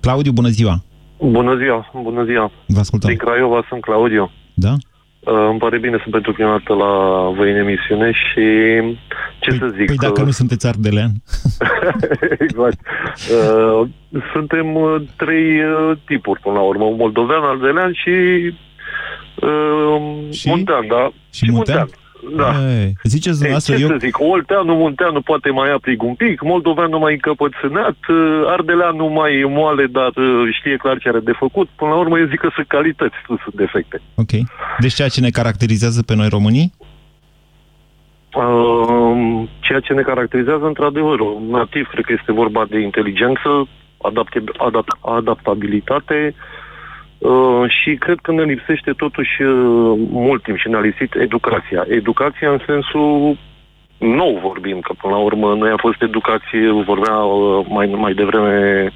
[0.00, 0.82] Claudiu, bună ziua.
[1.30, 2.50] Bună ziua, bună ziua.
[2.66, 3.08] Vă ascultăm.
[3.10, 4.30] Din Craiova sunt Claudiu.
[4.54, 4.72] Da?
[5.20, 6.92] Uh, îmi pare bine să pentru prima dată la
[7.36, 8.44] voi în emisiune și
[9.40, 9.86] ce să zic?
[9.86, 11.10] Păi dacă nu sunteți ardelean.
[12.46, 12.78] exact.
[13.30, 13.88] Uh,
[14.32, 18.10] suntem uh, trei uh, tipuri până la urmă, moldovean, ardelean și,
[19.34, 20.48] uh, Și?
[20.48, 21.12] muntean, da?
[21.32, 21.88] Și muntean?
[22.30, 22.50] Da.
[22.80, 23.88] Ei, ziceți Ei, dumneavoastră, ce eu...
[23.88, 29.44] să zic, Olteanu, Munteanu poate mai aprig un pic, Moldoveanu mai încăpățânat, uh, Ardeleanu mai
[29.48, 31.68] moale, dar uh, știe clar ce are de făcut.
[31.76, 34.00] Până la urmă eu zic că sunt calități, nu sunt defecte.
[34.14, 34.30] Ok.
[34.78, 36.72] Deci ceea ce ne caracterizează pe noi românii?
[38.34, 43.68] Uh, ceea ce ne caracterizează într-adevăr, un nativ, cred că este vorba de inteligență,
[44.02, 46.61] adapte, adapt, adaptabilitate uh,
[47.68, 51.84] și cred că ne lipsește totuși uh, mult timp și ne-a lipsit educația.
[51.88, 53.36] Educația în sensul
[53.98, 58.88] nou vorbim, că până la urmă noi a fost educație, vorbea uh, mai, mai devreme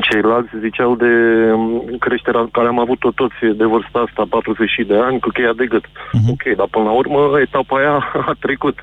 [0.00, 1.12] ceilalți, ziceau de
[1.52, 5.66] um, creșterea care am avut-o toți de vârsta asta, 40 de ani, cu cheia de
[5.66, 5.84] gât.
[6.12, 6.30] Mhm.
[6.30, 8.78] Ok, dar până la urmă etapa aia a trecut.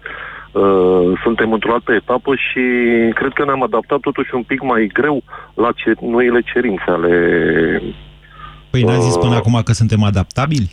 [0.52, 2.64] Uh, suntem într-o altă etapă și
[3.14, 7.16] cred că ne-am adaptat totuși un pic mai greu la ce, noile cerințe ale
[8.72, 9.38] Păi n-ați zis până Uh.
[9.38, 10.70] acum că suntem adaptabili?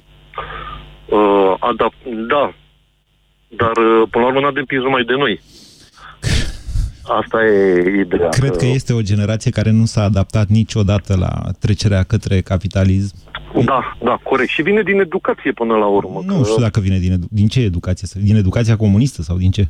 [1.08, 1.96] uh, adapt...
[2.28, 2.54] Da,
[3.48, 5.40] dar uh, până la urmă n-a depins numai de noi.
[7.20, 8.28] Asta e ideea.
[8.28, 13.14] Cred că este o generație care nu s-a adaptat niciodată la trecerea către capitalism.
[13.64, 14.48] Da, da, corect.
[14.50, 16.22] Și vine din educație până la urmă.
[16.26, 18.20] Nu știu dacă vine din, edu- din ce educație?
[18.22, 19.68] Din educația comunistă sau din ce?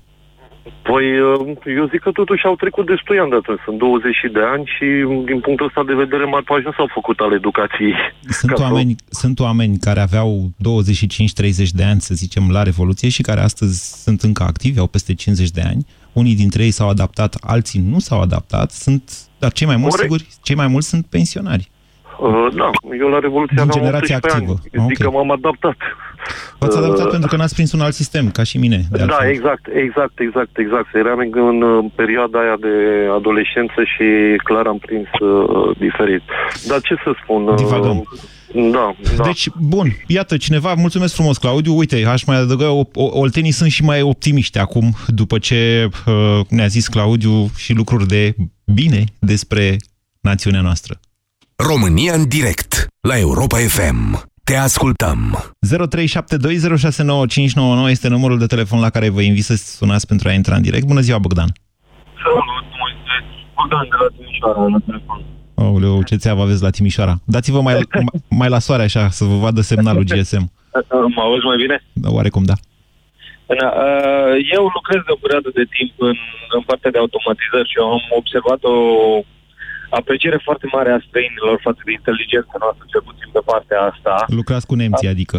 [0.83, 3.61] Păi, uh, eu zic că totuși au trecut destui ani de atunci.
[3.64, 4.85] Sunt 20 de ani și
[5.24, 7.94] din punctul ăsta de vedere mari pași nu s-au făcut al educației.
[8.40, 13.09] Sunt Ca să- oameni, sunt oameni care aveau 25-30 de ani, să zicem, la Revoluție
[13.09, 15.87] și care astăzi sunt încă activi, au peste 50 de ani.
[16.12, 19.02] Unii dintre ei s-au adaptat, alții nu s-au adaptat, sunt,
[19.38, 20.12] dar cei mai mulți, Corect.
[20.14, 21.70] sigur, cei mai mulți sunt pensionari.
[22.20, 24.52] Uh, da, eu la Revoluție Din aveam generația 18 activă.
[24.52, 24.68] ani.
[24.72, 25.04] Eu zic Ok.
[25.04, 25.76] că m-am adaptat.
[26.59, 28.76] V-ați adaptat Uh, pentru că n-ați prins un alt sistem, ca și mine.
[28.90, 29.28] De Da, altfel.
[29.28, 30.94] exact, exact, exact, exact.
[30.94, 32.74] Eram în, în uh, perioada aia de
[33.16, 34.07] adolescență și
[34.44, 36.22] clar am prins uh, diferit.
[36.68, 37.46] Dar ce să spun?
[37.48, 38.09] Uh, Divagăm.
[38.72, 39.22] Da, da.
[39.24, 43.70] Deci, bun, iată, cineva, mulțumesc frumos, Claudiu, uite, aș mai adăuga, o, o, oltenii sunt
[43.70, 48.35] și mai optimiști acum, după ce uh, ne-a zis Claudiu și lucruri de
[48.74, 49.76] bine despre
[50.20, 51.00] națiunea noastră.
[51.57, 54.22] România în direct la Europa FM.
[54.49, 55.21] Te ascultăm.
[57.87, 60.63] 0372069599 este numărul de telefon la care vă invit să sunați pentru a intra în
[60.63, 60.87] direct.
[60.87, 61.51] Bună ziua, Bogdan!
[62.23, 62.45] Salut,
[62.81, 63.17] Moise.
[63.57, 65.21] Bogdan de la Timișoara, la telefon.
[65.55, 67.15] Aoleu, ce țeavă aveți la Timișoara.
[67.35, 67.75] Dați-vă mai,
[68.41, 70.45] mai la soare așa, să vă vadă semnalul GSM.
[71.17, 71.77] Mă auzi mai bine?
[71.93, 72.57] Da, Oarecum da.
[73.61, 76.19] Da, uh, Eu lucrez de o perioadă de timp în,
[76.57, 78.77] în partea de automatizări și am observat o
[79.88, 84.14] apreciere foarte mare a străinilor față de inteligența noastră, cel puțin pe partea asta.
[84.40, 85.38] Lucrați cu nemții, adică.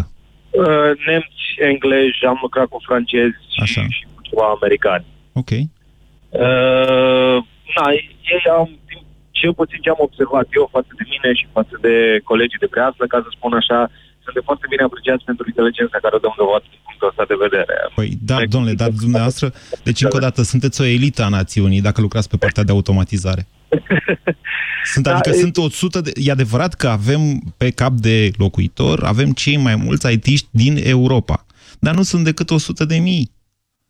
[0.49, 5.05] Uh, Nemți, englezi, am lucrat cu francezi și, și cu ceva americani.
[5.41, 5.51] Ok.
[5.51, 7.37] Uh,
[7.75, 7.85] na,
[8.33, 9.07] ei am, din-
[9.39, 11.93] cel puțin ce am observat eu față de mine și față de
[12.29, 13.79] colegii de preaslă, ca să spun așa,
[14.23, 17.37] sunt de foarte bine apreciați pentru inteligența care o dăm dovadă din punctul ăsta de
[17.45, 17.75] vedere.
[17.99, 19.47] Păi, da, domnule, dar dumneavoastră,
[19.87, 23.43] deci încă o dată, sunteți o elită a națiunii dacă lucrați pe partea de automatizare.
[24.93, 26.11] Sunt, Da, adică e- sunt 100 de...
[26.15, 27.21] E adevărat că avem
[27.57, 31.45] pe cap de locuitor, avem cei mai mulți IT din Europa.
[31.79, 33.31] Dar nu sunt decât 100 de mii.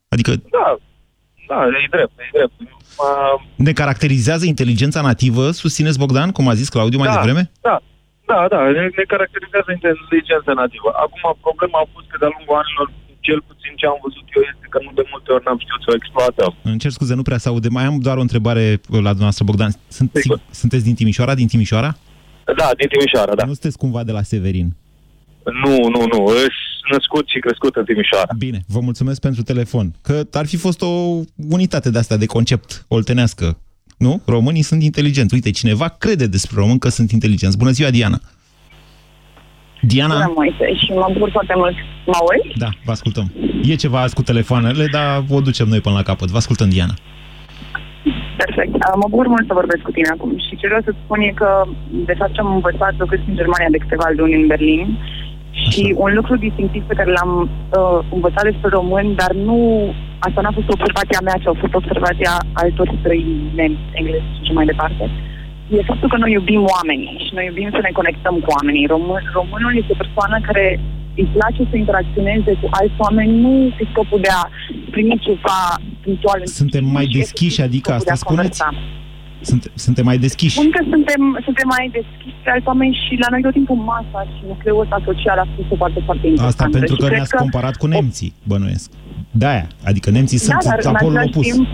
[0.10, 0.78] Adică Da,
[1.48, 2.54] da, e drept, e drept.
[2.60, 7.52] Uh, Ne caracterizează inteligența nativă, susțineți Bogdan, cum a zis Claudiu mai da, devreme?
[7.62, 7.78] Da,
[8.32, 10.90] da, da, ne, ne caracterizează inteligența nativă.
[11.06, 12.88] Acum, problema a fost că de-a lungul anilor,
[13.30, 15.90] cel puțin ce am văzut eu este că nu de multe ori n-am știut să
[15.94, 16.52] o exploatăm.
[16.70, 17.70] Îmi cer scuze, nu prea se aude.
[17.78, 18.66] Mai am doar o întrebare
[19.08, 19.72] la dumneavoastră, Bogdan.
[19.98, 20.10] Sunt,
[20.62, 21.34] sunteți din Timișoara?
[21.42, 21.92] Din Timișoara?
[22.60, 23.44] Da, din Timișoara, da.
[23.50, 24.68] Nu sunteți cumva de la Severin?
[25.64, 26.20] Nu, nu, nu.
[26.46, 28.32] Ești născut și crescut în Timișoara.
[28.38, 29.86] Bine, vă mulțumesc pentru telefon.
[30.02, 33.58] Că ar fi fost o unitate de asta de concept oltenească.
[33.98, 34.22] Nu?
[34.26, 35.34] Românii sunt inteligenți.
[35.34, 37.58] Uite, cineva crede despre români că sunt inteligenți.
[37.58, 38.20] Bună ziua, Diana!
[39.82, 40.14] Diana?
[40.14, 41.76] Bună, Moise, și mă bucur foarte mult.
[42.06, 42.58] Mă auzi?
[42.64, 43.26] Da, vă ascultăm.
[43.64, 46.30] E ceva azi cu telefoanele, dar o ducem noi până la capăt.
[46.30, 46.94] Vă ascultăm, Diana.
[48.42, 48.74] Perfect.
[48.76, 51.32] Uh, Mă bucur mult să vorbesc cu tine acum și ce vreau să spun e
[51.42, 51.50] că,
[52.10, 54.88] de fapt, ce am învățat lucruri în Germania de câteva luni în Berlin
[55.70, 59.58] și un lucru distinctiv pe care l-am uh, învățat despre români, dar nu,
[60.20, 64.54] asta n-a fost observația mea, ci a fost observația altor străini, nemți, englezi și așa
[64.54, 65.04] mai departe,
[65.78, 68.86] e faptul că noi iubim oamenii și noi iubim să ne conectăm cu oamenii.
[68.94, 70.66] Român, românul este o persoană care
[71.20, 74.44] îi place să interacționeze cu alți oameni, nu cu scopul de a
[74.94, 75.60] primi ceva
[76.04, 76.40] punctual.
[76.44, 78.64] Suntem mai deschiși, adică asta spuneți?
[79.42, 80.58] Sunt, suntem mai deschiși.
[80.58, 84.20] Spun că suntem, suntem mai deschiși pe alți oameni și la noi tot timpul masa
[84.34, 86.64] și nucleul ăsta social a fost o parte foarte importantă.
[86.64, 88.92] Asta pentru Și că cred ne-ați comparat cu nemții, bănuiesc.
[89.32, 89.68] De-aia.
[89.90, 91.46] Adică nemții da, sunt dar în acolo același opus.
[91.48, 91.68] timp,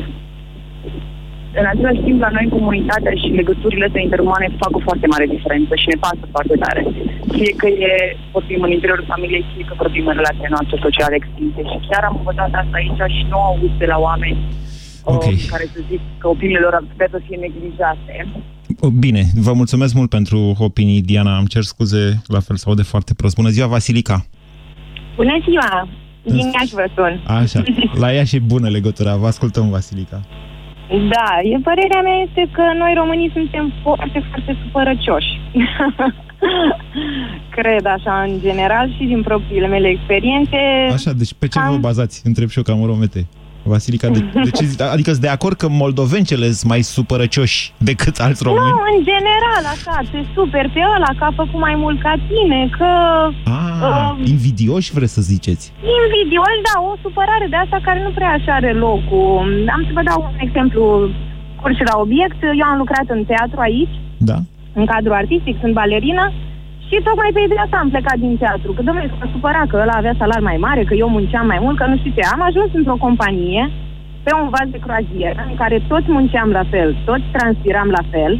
[1.59, 5.73] în același timp, la noi comunitatea și legăturile astea interumane fac o foarte mare diferență
[5.81, 6.81] și ne pasă foarte tare.
[7.35, 7.91] Fie că e,
[8.35, 11.61] vorbim în interiorul familiei, fie că vorbim în relația noastră sociale extinse.
[11.71, 14.39] Și chiar am învățat asta aici și nu aud de la oameni
[15.13, 15.23] Ok.
[15.25, 18.13] uh, care să zic că opiniile lor ar putea să fie neglijate.
[18.85, 21.37] O, Bine, vă mulțumesc mult pentru opinii, Diana.
[21.37, 23.35] Îmi cer scuze, la fel se aude foarte prost.
[23.35, 24.17] Bună ziua, Vasilica!
[25.15, 25.87] Bună ziua!
[26.23, 27.23] Din Iași vă sun.
[27.27, 27.63] Așa,
[28.03, 29.15] la ea și bună legătura.
[29.15, 30.21] Vă ascultăm, Vasilica.
[30.87, 35.41] Da, e părerea mea este că noi românii suntem foarte, foarte supărăcioși.
[37.57, 40.57] Cred așa în general și din propriile mele experiențe.
[40.91, 42.21] Așa, deci pe ce vă bazați?
[42.23, 43.25] Întreb și eu ca moromete.
[43.73, 48.15] Vasilica, de, de ce, zi- adică sunt de acord că moldovencele sunt mai supărăcioși decât
[48.25, 48.69] alți români?
[48.75, 52.59] Nu, în general, așa, te super pe ăla, că a făcut mai mult ca tine,
[52.77, 52.89] că...
[53.57, 55.63] Ah, invidioși vreți să ziceți?
[55.99, 59.69] Invidioși, da, o supărare de asta care nu prea așa are locul.
[59.75, 60.81] Am să vă dau un exemplu
[61.55, 62.37] scurt și la obiect.
[62.61, 63.95] Eu am lucrat în teatru aici,
[64.29, 64.37] Da.
[64.79, 66.25] în cadrul artistic, sunt balerină
[66.89, 68.71] și tocmai pe ideea asta am plecat din teatru.
[68.73, 71.77] Că, domnule, s-a supărat că ăla avea salar mai mare, că eu munceam mai mult,
[71.77, 72.23] că nu știu ce.
[72.33, 73.63] Am ajuns într-o companie
[74.25, 78.33] pe un vas de croazieră în care toți munceam la fel, toți transpiram la fel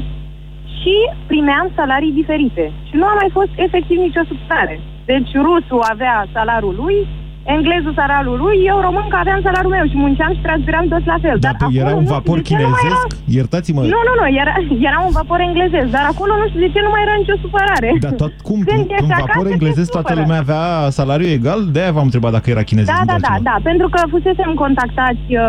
[0.77, 0.95] și
[1.31, 2.71] primeam salarii diferite.
[2.87, 4.79] Și nu a mai fost efectiv nicio supărare.
[5.05, 6.97] Deci rusul avea salarul lui,
[7.55, 11.17] englezul salarul lui, eu român că aveam salarul meu și munceam și transpiram toți la
[11.23, 11.37] fel.
[11.45, 13.07] Dar acolo era un nu știu vapor de ce nu mai chinezesc?
[13.11, 13.81] era- Iertați-mă.
[13.93, 14.53] nu, nu, nu, era,
[14.89, 17.89] era un vapor englezesc, dar acolo nu știu de ce nu mai era nicio supărare.
[18.05, 18.57] Dar tot cum?
[18.69, 20.23] Când În ești acasă, vapor te englezesc toată supără.
[20.23, 20.63] lumea avea
[20.99, 21.59] salariu egal?
[21.75, 22.93] De-aia v-am întrebat dacă era chinezesc.
[22.97, 23.49] Da, nu da, da, altceva.
[23.49, 25.43] da, pentru că fusesem contactați uh,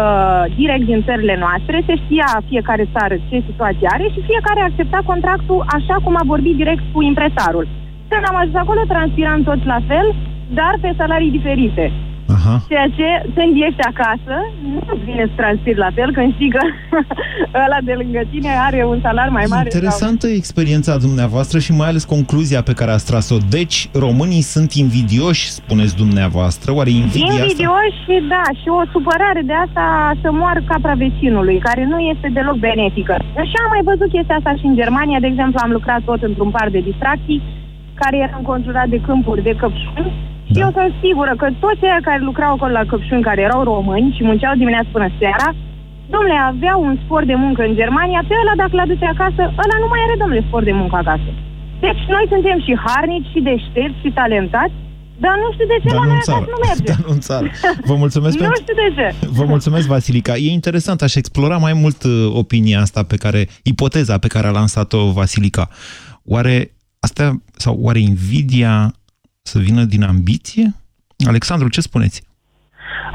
[0.60, 5.60] direct din țările noastre, se știa fiecare țară ce situație are și fiecare accepta contractul
[5.78, 7.66] așa cum a vorbit direct cu impresarul.
[8.10, 10.06] Când am ajuns acolo, transpiram toți la fel,
[10.54, 11.92] dar pe salarii diferite.
[12.36, 12.54] Aha.
[12.68, 14.34] Ceea ce, când ești acasă,
[14.72, 16.62] nu vine să transpiri la fel, când știi că
[17.64, 19.68] ăla de lângă tine are un salar mai mare.
[19.70, 23.36] sau- Interesantă experiența dumneavoastră și mai ales concluzia pe care ați tras-o.
[23.56, 26.68] Deci, românii sunt invidioși, spuneți dumneavoastră.
[26.78, 27.42] Oare invidia asta...
[27.42, 29.84] Invidioși și da, și o supărare de asta
[30.22, 33.14] să moară capra vecinului, care nu este deloc benefică.
[33.50, 36.50] Și am mai văzut chestia asta și în Germania, de exemplu, am lucrat tot într-un
[36.56, 37.42] par de distracții,
[38.00, 40.12] care era înconjurat de câmpuri de căpșuni.
[40.52, 44.14] Și eu sunt sigură că toți cei care lucrau acolo la căpșuni, care erau români
[44.16, 45.48] și munceau dimineața până seara,
[46.12, 49.88] domnule, aveau un spor de muncă în Germania, pe ăla dacă l-aduce acasă, ăla nu
[49.92, 51.30] mai are, domnule, spor de muncă acasă.
[51.84, 54.76] Deci noi suntem și harnici, și deștepți, și talentați,
[55.24, 56.38] dar nu știu de ce Dar la nu noi în țară.
[56.38, 56.88] acasă nu merge.
[56.92, 57.46] Dar nu în țară.
[57.90, 58.62] Vă mulțumesc nu pentru...
[58.62, 59.06] știu de ce.
[59.38, 60.32] Vă mulțumesc, Vasilica.
[60.36, 64.50] E interesant, aș explora mai mult uh, opinia asta pe care, ipoteza pe care a
[64.50, 65.68] lansat-o Vasilica.
[66.24, 68.92] Oare asta, sau oare invidia
[69.46, 70.74] să vină din ambiție?
[71.26, 72.22] Alexandru, ce spuneți?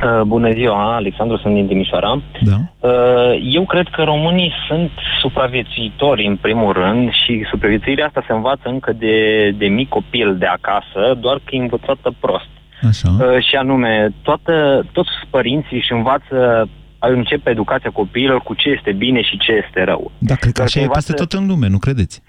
[0.04, 2.22] Uh, Bună ziua, Alexandru, sunt din Timișoara.
[2.41, 2.58] Da.
[2.89, 4.91] Uh, Eu cred că românii sunt
[5.22, 9.15] supraviețuitori în primul rând și supraviețuirea asta se învață încă de,
[9.58, 12.50] de mic copil de acasă, doar că e învățată prost.
[12.88, 13.10] Așa.
[13.20, 19.22] Uh, Și anume, toată, toți părinții își învață începe educația copiilor cu ce este bine
[19.22, 20.12] și ce este rău.
[20.17, 22.22] Da, cred că Doar așa e învață- peste tot în lume, nu credeți?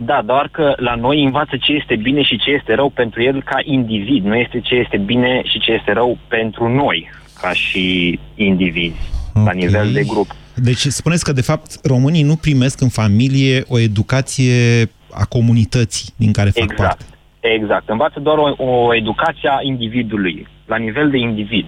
[0.00, 3.42] Da, doar că la noi învață ce este bine și ce este rău pentru el
[3.42, 4.24] ca individ.
[4.24, 9.10] Nu este ce este bine și ce este rău pentru noi ca și indivizi.
[9.44, 10.26] la nivel de grup.
[10.54, 14.82] Deci spuneți că, de fapt, românii nu primesc în familie o educație
[15.12, 16.88] a comunității din care fac Exact.
[16.88, 17.04] parte.
[17.40, 17.88] Exact.
[17.88, 21.66] Învață doar o, o educație a individului, la nivel de individ.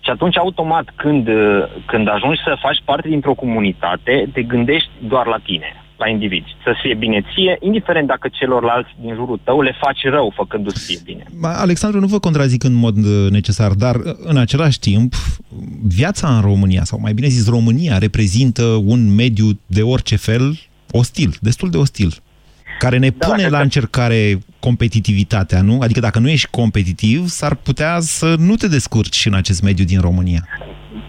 [0.00, 5.26] Și atunci, automat, când, uh, când ajungi să faci parte dintr-o comunitate, te gândești doar
[5.26, 6.44] la tine, la individ.
[6.64, 11.00] Să fie bine ție, indiferent dacă celorlalți din jurul tău le faci rău făcându-ți fie
[11.04, 11.24] bine.
[11.40, 15.14] Ma, Alexandru, nu vă contrazic în mod uh, necesar, dar uh, în același timp,
[15.82, 20.58] viața în România, sau mai bine zis România, reprezintă un mediu de orice fel
[20.90, 22.14] ostil, destul de ostil,
[22.78, 25.80] care ne Da, pune cred la că- încercare competitivitatea, nu?
[25.80, 30.00] Adică dacă nu ești competitiv, s-ar putea să nu te descurci în acest mediu din
[30.00, 30.46] România.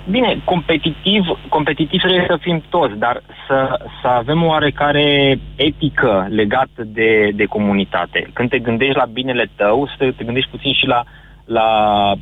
[0.10, 6.84] Bine, competitiv, competitiv trebuie să fim toți, dar să, să avem o oarecare etică legată
[6.86, 8.30] de, de comunitate.
[8.34, 11.04] Când te gândești la binele tău, să te gândești puțin și la,
[11.46, 11.68] la,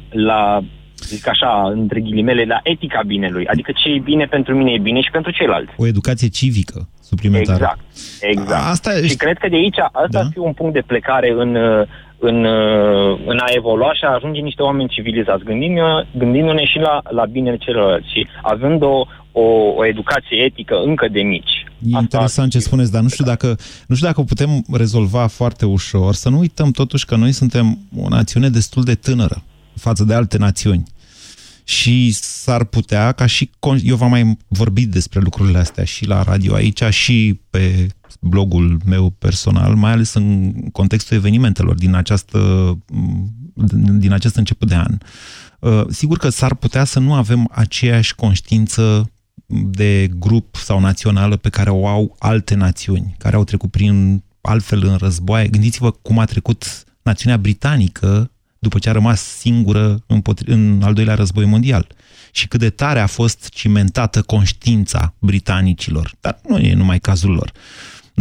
[0.10, 0.60] la
[0.96, 3.48] zic așa, între ghilimele, la etica binelui.
[3.48, 5.74] Adică ce e bine pentru mine e bine și pentru ceilalți.
[5.78, 7.58] O educație civică suplimentară.
[7.58, 7.80] Exact,
[8.22, 8.70] exact.
[8.70, 10.20] Asta și cred că de aici, asta da?
[10.20, 11.56] ar fi un punct de plecare în,
[12.30, 12.46] în,
[13.32, 17.58] în a evolua și a ajunge niște oameni civilizați, gândindu-ne, gândindu-ne și la, la binele
[17.58, 21.56] celorlalți și având o, o, o educație etică încă de mici.
[21.84, 23.48] E interesant ce spuneți, dar nu știu, dacă,
[23.88, 26.14] nu știu dacă o putem rezolva foarte ușor.
[26.14, 29.44] Să nu uităm totuși că noi suntem o națiune destul de tânără
[29.76, 30.84] față de alte națiuni.
[31.64, 33.50] Și s-ar putea ca și...
[33.50, 37.88] con- Eu v-am mai vorbit despre lucrurile astea și la radio aici și pe
[38.22, 42.78] blogul meu personal, mai ales în contextul evenimentelor din, această,
[43.98, 44.98] din acest început de an.
[45.60, 49.12] Uh, Sigur că s-ar putea să nu avem aceeași conștiință
[49.72, 54.86] de grup sau națională pe care o au alte națiuni, care au trecut prin altfel
[54.86, 55.48] în războaie.
[55.48, 61.16] Gândiți-vă cum a trecut națiunea britanică după ce a rămas singură în, în al doilea
[61.16, 61.88] război mondial
[62.32, 66.14] și cât de tare a fost cimentată conștiința britanicilor.
[66.20, 67.52] Dar nu e numai cazul lor.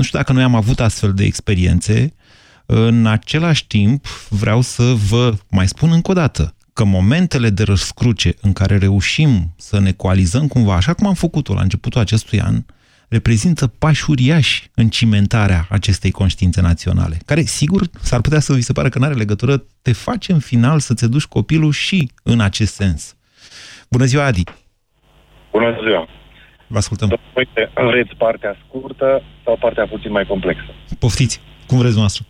[0.00, 2.14] Nu știu dacă noi am avut astfel de experiențe.
[2.66, 8.34] În același timp, vreau să vă mai spun încă o dată că momentele de răscruce
[8.40, 12.62] în care reușim să ne coalizăm cumva, așa cum am făcut-o la începutul acestui an,
[13.08, 18.72] reprezintă pași uriași în cimentarea acestei conștiințe naționale, care, sigur, s-ar putea să vi se
[18.72, 22.74] pară că nu are legătură, te face în final să-ți duci copilul și în acest
[22.74, 23.16] sens.
[23.90, 24.44] Bună ziua, Adi!
[25.52, 26.08] Bună ziua!
[26.72, 27.08] Vă ascultăm.
[27.40, 30.70] Uite, vreți partea scurtă sau partea puțin mai complexă?
[30.98, 32.24] Poftiți, cum vreți noastră.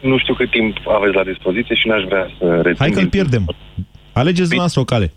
[0.00, 2.84] Nu știu cât timp aveți la dispoziție și n-aș vrea să rețin.
[2.84, 3.44] Hai că-l pierdem.
[4.12, 5.12] Alegeți dumneavoastră o cale.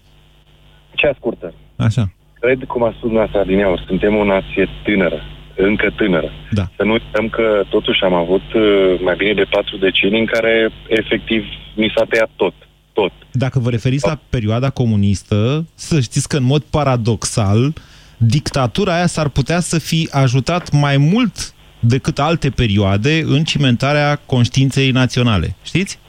[0.96, 1.54] Cea scurtă.
[1.76, 2.12] Așa.
[2.40, 5.20] Cred, cum a spus dumneavoastră adineauri, suntem o nație tânără,
[5.56, 6.30] încă tânără.
[6.52, 6.66] Da.
[6.76, 8.64] Să nu uităm că totuși am avut uh,
[9.02, 11.44] mai bine de patru decenii în care efectiv
[11.76, 12.54] mi s-a tăiat tot.
[12.94, 13.12] Tot.
[13.32, 17.74] Dacă vă referiți la perioada comunistă, să știți că în mod paradoxal,
[18.18, 24.92] dictatura aia s-ar putea să fi ajutat mai mult decât alte perioade în cimentarea conștiinței
[24.92, 25.56] naționale.
[25.64, 26.00] Știți?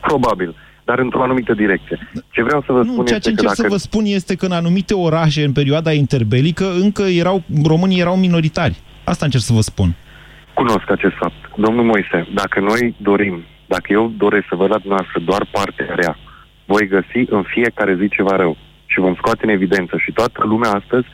[0.00, 1.98] Probabil, dar într-o anumită direcție.
[2.30, 3.68] Ce vreau să vă Nu, spun ceea ce este că încerc dacă...
[3.68, 8.16] să vă spun este că în anumite orașe, în perioada interbelică, încă erau, românii erau
[8.16, 8.76] minoritari.
[9.04, 9.94] Asta încerc să vă spun.
[10.54, 11.56] Cunosc acest fapt.
[11.56, 16.18] Domnul Moise, dacă noi dorim, dacă eu doresc să văd la dumneavoastră doar partea rea,
[16.64, 18.56] voi găsi în fiecare zi ceva rău
[18.86, 21.06] și vom scoate în evidență și toată lumea astăzi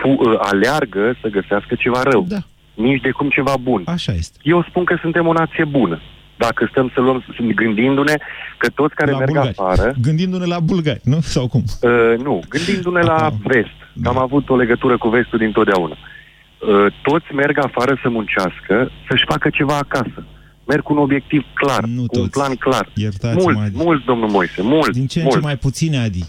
[0.00, 2.24] fu, uh, aleargă să găsească ceva rău.
[2.28, 2.36] Da.
[2.74, 3.82] Nici de cum ceva bun.
[3.86, 4.38] Așa este.
[4.42, 6.00] Eu spun că suntem o nație bună.
[6.36, 8.14] Dacă stăm să luăm, gândindu-ne
[8.58, 9.54] că toți care La merg bulgari.
[9.58, 11.20] afară, Gândindu-ne la bulgari, nu?
[11.20, 11.62] Sau cum?
[11.82, 11.90] Uh,
[12.22, 13.76] nu, gândindu-ne la vest.
[13.92, 14.10] Da.
[14.10, 15.96] Am avut o legătură cu vestul dintotdeauna.
[15.96, 20.24] Uh, toți merg afară să muncească, să-și facă ceva acasă.
[20.66, 22.30] Merg cu un obiectiv clar, Nu cu un toți.
[22.30, 22.88] plan clar.
[22.94, 23.76] Iertați-mă, mulți, Adi.
[23.84, 25.44] mulți, domnul Moise, mulți, Din ce în ce mulți.
[25.44, 26.24] mai puține, Adi.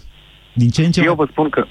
[0.52, 1.14] Din ce în ce Eu mai...
[1.14, 1.66] vă spun că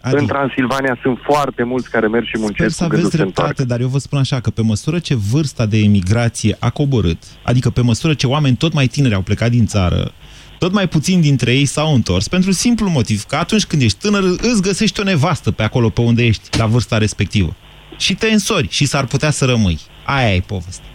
[0.00, 0.16] Adi.
[0.16, 3.16] în Transilvania sunt foarte mulți care merg și Sper muncesc să cu gândul aveți să
[3.16, 3.52] se întoarcă.
[3.54, 7.22] dreptate, dar eu vă spun așa, că pe măsură ce vârsta de emigrație a coborât,
[7.42, 10.12] adică pe măsură ce oameni tot mai tineri au plecat din țară,
[10.58, 14.22] tot mai puțini dintre ei s-au întors, pentru simplu motiv că atunci când ești tânăr,
[14.22, 17.56] îți găsești o nevastă pe acolo pe unde ești, la vârsta respectivă.
[17.96, 19.78] Și te însori și s-ar putea să rămâi.
[20.04, 20.86] Aia e povestea.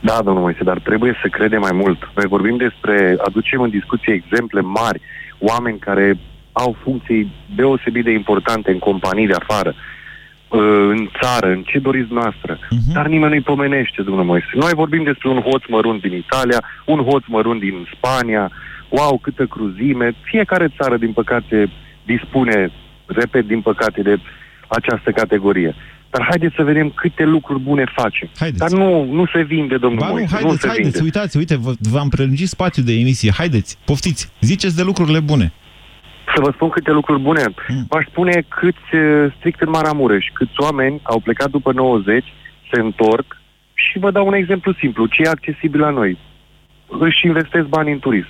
[0.00, 1.98] Da, domnul Moise, dar trebuie să credem mai mult.
[2.14, 5.00] Noi vorbim despre, aducem în discuție exemple mari,
[5.40, 6.18] oameni care
[6.52, 12.12] au funcții deosebit de importante în companii de afară, uh, în țară, în ce doriți
[12.12, 12.58] noastră.
[12.70, 12.92] Mhm.
[12.92, 14.50] Dar nimeni nu-i pomenește, domnul Moise.
[14.54, 18.50] Noi vorbim despre un hoț mărunt din Italia, un hoț mărunt din Spania,
[18.88, 20.14] wow, câtă cruzime.
[20.22, 21.70] Fiecare țară, din păcate,
[22.04, 22.70] dispune,
[23.06, 24.18] repet, din păcate, de
[24.68, 25.74] această categorie.
[26.10, 28.30] Dar haideți să vedem câte lucruri bune face.
[28.38, 28.60] Haideți.
[28.60, 31.04] Dar nu, nu se vinde, domnul Ba nu, Moise, haideți, nu se haideți, vinde.
[31.04, 33.30] uitați, uite, vă- v-am prelungit spațiul de emisie.
[33.36, 35.52] Haideți, poftiți, ziceți de lucrurile bune.
[36.34, 37.42] Să vă spun câte lucruri bune.
[37.66, 37.84] Hmm.
[37.88, 42.24] V-aș spune câți, uh, strict în Maramureș, câți oameni au plecat după 90,
[42.72, 43.36] se întorc
[43.74, 45.06] și vă dau un exemplu simplu.
[45.06, 46.18] Ce e accesibil la noi?
[46.86, 48.28] Își investesc bani în turism.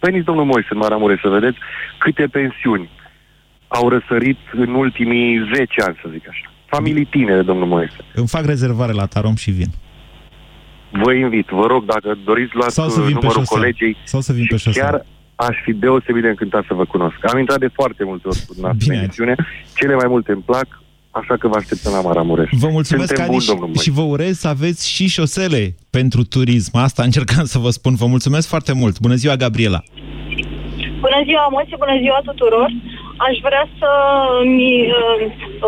[0.00, 1.58] Veniți, domnul Moise, în Maramureș să vedeți
[1.98, 2.88] câte pensiuni
[3.68, 6.51] au răsărit în ultimii 10 ani, să zic așa.
[6.76, 7.96] Familii tinere, domnul Moise.
[8.14, 9.70] Îmi fac rezervare la Tarom și vin.
[11.02, 13.56] Vă invit, vă rog, dacă doriți luați Sau să vin pe numărul șosea.
[13.58, 14.82] colegei Sau să vin pe și șosea.
[14.84, 17.16] chiar aș fi deosebit de încântat să vă cunosc.
[17.32, 19.02] Am intrat de foarte multe ori cu dumneavoastră în Bine.
[19.04, 19.34] emisiune,
[19.78, 20.68] cele mai multe îmi plac,
[21.10, 22.48] așa că vă așteptăm la Maramureș.
[22.64, 23.82] Vă mulțumesc, Suntem Adi, buni, și, domnul Moise.
[23.82, 26.76] și vă urez să aveți și șosele pentru turism.
[26.76, 27.94] Asta încercam să vă spun.
[27.94, 29.00] Vă mulțumesc foarte mult.
[29.00, 29.80] Bună ziua, Gabriela.
[31.06, 32.68] Bună ziua, Moise, bună ziua tuturor.
[33.26, 33.90] Aș vrea să
[34.58, 35.18] mi, uh,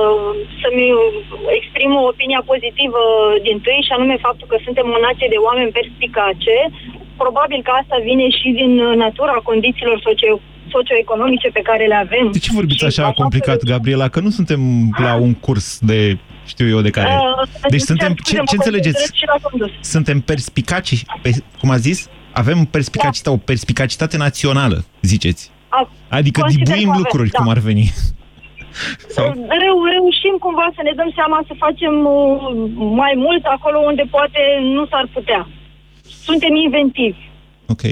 [0.01, 0.31] uh,
[0.61, 0.87] să-mi
[1.59, 3.03] exprim o opinia pozitivă
[3.47, 6.57] din tâi și anume faptul că suntem o nație de oameni perspicace.
[7.23, 10.43] Probabil că asta vine și din uh, natura condițiilor socio-
[10.77, 12.27] socioeconomice pe care le avem.
[12.37, 14.09] De ce vorbiți Și așa faptul complicat, Gabriela?
[14.15, 14.61] Că nu suntem
[15.07, 15.99] la un curs de
[16.53, 17.11] știu eu de care.
[17.15, 18.13] Uh, Deci îmi suntem.
[18.15, 18.97] cer scuze, Ce, mă ce înțelegeți?
[18.99, 19.71] concentrez și la condus.
[19.95, 21.31] Suntem perspicaci, pe,
[21.61, 21.99] cum a zis?
[22.33, 25.53] Avem perspicacitate, o perspicacitate națională, ziceți.
[25.79, 27.39] A- Adică consider dibuim că avem, lucruri, da.
[27.39, 27.87] cum ar veni.
[29.17, 29.25] Sau?
[29.63, 32.41] Reu, reușim cumva să ne dăm seama să facem uh,
[33.03, 34.41] mai mult acolo unde poate
[34.77, 35.43] nu s-ar putea.
[36.29, 37.23] Suntem inventivi.
[37.69, 37.85] Ok.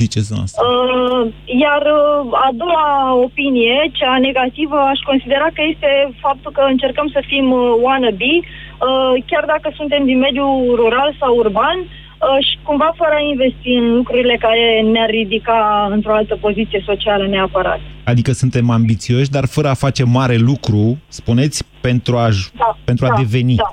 [0.00, 0.60] Ziceți asta.
[0.66, 1.32] Uh,
[1.64, 5.90] iar uh, a doua opinie, cea negativă, aș considera că este
[6.20, 11.36] faptul că încercăm să fim uh, wannabe, uh, chiar dacă suntem din mediul rural sau
[11.36, 12.05] urban, uh,
[12.40, 17.80] și cumva fără a investi în lucrurile care ne-ar ridica într-o altă poziție socială neapărat.
[18.04, 23.08] Adică suntem ambițioși, dar fără a face mare lucru, spuneți, pentru a, Da, pentru a
[23.08, 23.54] da, deveni.
[23.54, 23.70] Da.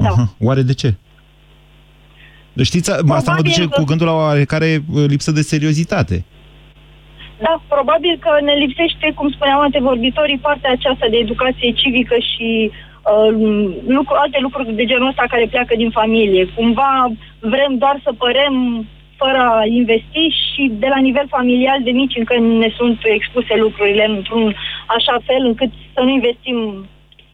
[0.00, 0.08] Da.
[0.08, 0.34] Aha.
[0.40, 0.94] Oare de ce?
[2.62, 6.24] Știți, asta mă Probabil duce că- cu gândul la o oarecare uh, lipsă de seriozitate.
[7.44, 12.74] Da, probabil că ne lipsește, cum spuneam antevorbitorii, partea aceasta de educație civică și uh,
[13.86, 16.46] lucru, alte lucruri de genul ăsta care pleacă din familie.
[16.46, 18.86] Cumva vrem doar să părem
[19.16, 24.04] fără a investi și de la nivel familial de mici încă ne sunt expuse lucrurile
[24.16, 24.54] într-un
[24.96, 26.86] așa fel încât să nu investim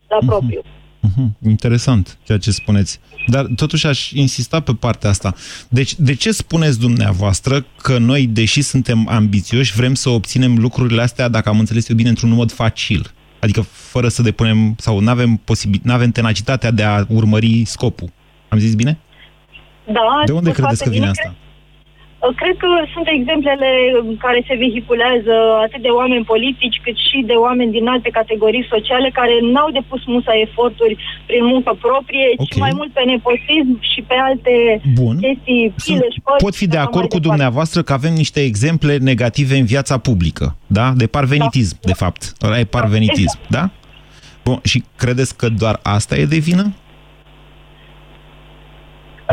[0.09, 0.63] la propriu.
[1.01, 3.01] Mhm, Interesant ceea ce spuneți.
[3.27, 5.35] Dar totuși aș insista pe partea asta.
[5.69, 11.29] Deci, de ce spuneți dumneavoastră că noi, deși suntem ambițioși, vrem să obținem lucrurile astea,
[11.29, 13.11] dacă am înțeles eu bine, într-un mod facil?
[13.41, 18.09] Adică fără să depunem, sau nu avem, posibil, avem tenacitatea de a urmări scopul.
[18.49, 18.99] Am zis bine?
[19.87, 21.09] Da, De unde spus credeți că foarte vine bine.
[21.11, 21.35] asta?
[22.21, 23.71] Cred, cred că sunt exemplele
[24.25, 25.35] care se vehiculează
[25.67, 30.03] atât de oameni politici cât și de oameni din alte categorii sociale care n-au depus
[30.15, 30.97] musa eforturi
[31.27, 32.59] prin muncă proprie, ci Ok.
[32.65, 34.53] mai mult pe nepotism și pe alte
[35.01, 35.17] Bun.
[35.25, 37.29] chestii, Sunt, pile, șpări, pot fi și de așa acord mai cu departe.
[37.29, 40.47] dumneavoastră că avem niște exemple negative în viața publică,
[40.79, 40.87] da?
[41.03, 42.23] De parvenitism, de fapt.
[42.43, 43.65] Ăla e parvenitism, da?
[44.45, 46.65] Bun, și credeți că doar asta e de vină?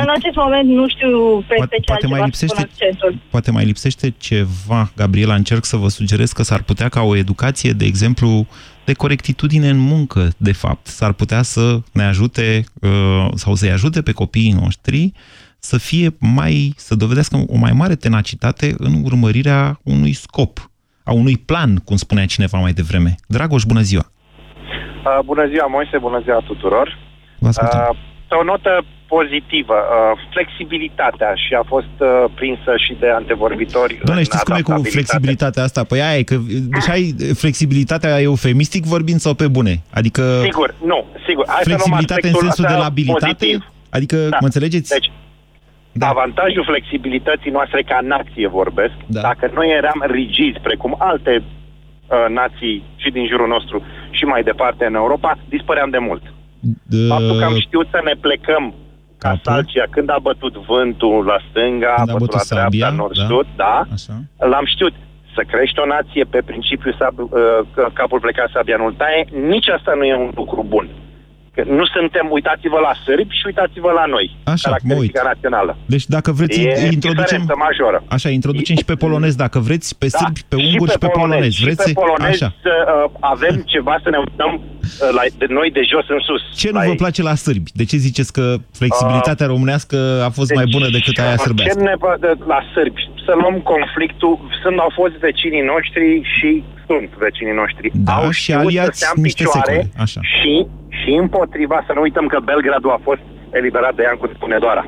[0.04, 3.22] În acest moment nu știu peste Poate- ce poate mai altceva să pun lipsește- accentul.
[3.30, 7.72] Poate mai lipsește ceva, Gabriela, încerc să vă sugerez că s-ar putea ca o educație,
[7.72, 8.48] de exemplu,
[8.86, 14.02] de corectitudine în muncă, de fapt, s-ar putea să ne ajute uh, sau să-i ajute
[14.02, 15.12] pe copiii noștri
[15.60, 20.70] să fie mai, să dovedească o mai mare tenacitate în urmărirea unui scop,
[21.04, 23.16] a unui plan, cum spunea cineva mai devreme.
[23.28, 24.06] Dragoș, bună ziua!
[25.06, 26.98] Uh, bună ziua, Moise, bună ziua tuturor.
[27.40, 27.80] Vă ascultăm.
[27.92, 34.00] Uh, pe o notă pozitivă, uh, flexibilitatea și a fost uh, prinsă și de antevorbitori.
[34.04, 34.98] Doamne, în știți cum e cu adaptabilitate.
[34.98, 35.84] flexibilitatea asta?
[35.84, 36.36] Păi aia e că,
[36.76, 39.82] deci ai flexibilitatea eufemistic vorbind sau pe bune?
[39.94, 41.46] Adică Sigur, nu, sigur.
[41.48, 43.26] Hai să luăm flexibilitate în aspectul sensul de ăsta labilitate?
[43.26, 43.72] pozitiv.
[43.90, 44.38] Adică, Da.
[44.40, 44.90] mă înțelegeți?
[44.90, 45.12] Deci,
[45.92, 46.08] da.
[46.08, 49.22] avantajul flexibilității noastre ca nație vorbesc, da.
[49.22, 54.86] dacă noi eram rigizi, precum alte uh, nații și din jurul nostru și mai departe
[54.86, 56.24] în Europa, dispăream de mult.
[56.84, 57.08] De...
[57.08, 58.74] Faptul că am știut să ne plecăm
[59.26, 62.64] ca salcia când a bătut vântul la stânga, a Când a bătut bătut la dreapta,
[62.64, 64.14] sabia, nord-sud, da, Așa.
[64.52, 64.94] l-am știut.
[65.36, 67.30] Să crești o nație pe principiu sab, uh,
[67.74, 70.88] că capul plecat sabia nu taie, nici asta nu e un lucru bun.
[71.56, 75.72] Că nu suntem, uitați-vă la sârbi și uitați-vă la noi, Așa, caracteristica națională.
[75.94, 77.24] Deci dacă vreți, E introducem...
[77.24, 78.04] diferență majoră.
[78.08, 81.52] Așa, introducem și pe polonez, dacă vreți, pe Da, sârbi, pe unguri și pe polonez.
[81.54, 81.84] Și Vreți?
[81.94, 82.50] pe polonez Așa.
[82.66, 82.74] să
[83.06, 86.42] uh, avem ceva să ne uităm uh, la, de noi de jos în sus.
[86.62, 86.96] Ce nu la vă ei.
[87.04, 87.70] place la sârbi?
[87.74, 88.46] De ce ziceți că
[88.80, 89.98] flexibilitatea românească
[90.28, 91.82] a fost mai bună decât aia Uh, Ce sârbească?
[91.90, 93.02] ne vă- de- la sârbi?
[93.26, 96.50] Să luăm conflictul, sunt, au fost vecinii noștri și
[96.88, 97.88] sunt vecinii noștri.
[97.94, 100.04] Da, au și știut să aliați stea în niște picioare secole.
[100.06, 100.20] Așa.
[100.38, 100.54] și,
[101.04, 104.86] și împotriva, să nu uităm că Belgradul a fost eliberat de Iancu Spunedoara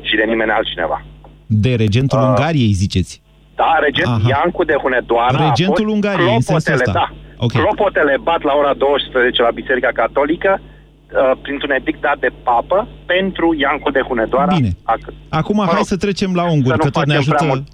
[0.00, 0.98] și de nimeni altcineva.
[1.46, 3.22] De regentul Uh, Ungariei, ziceți?
[3.54, 4.28] Da, regent Aha.
[4.28, 6.92] Iancu de Hunedoara Regentul a fost Ungariei, în sensul clopotele, ăsta.
[7.36, 7.44] da.
[7.44, 7.52] Ok.
[7.52, 13.54] Clopotele bat la ora 12 la Biserica Catolică uh, printr-un edict dat de papă pentru
[13.58, 14.54] Iancu de Hunedoara.
[14.56, 14.70] Bine.
[14.82, 14.94] A-
[15.28, 17.44] Acum hai să trecem la unguri, să nu că tot ne facem prea ajută...
[17.52, 17.64] mult.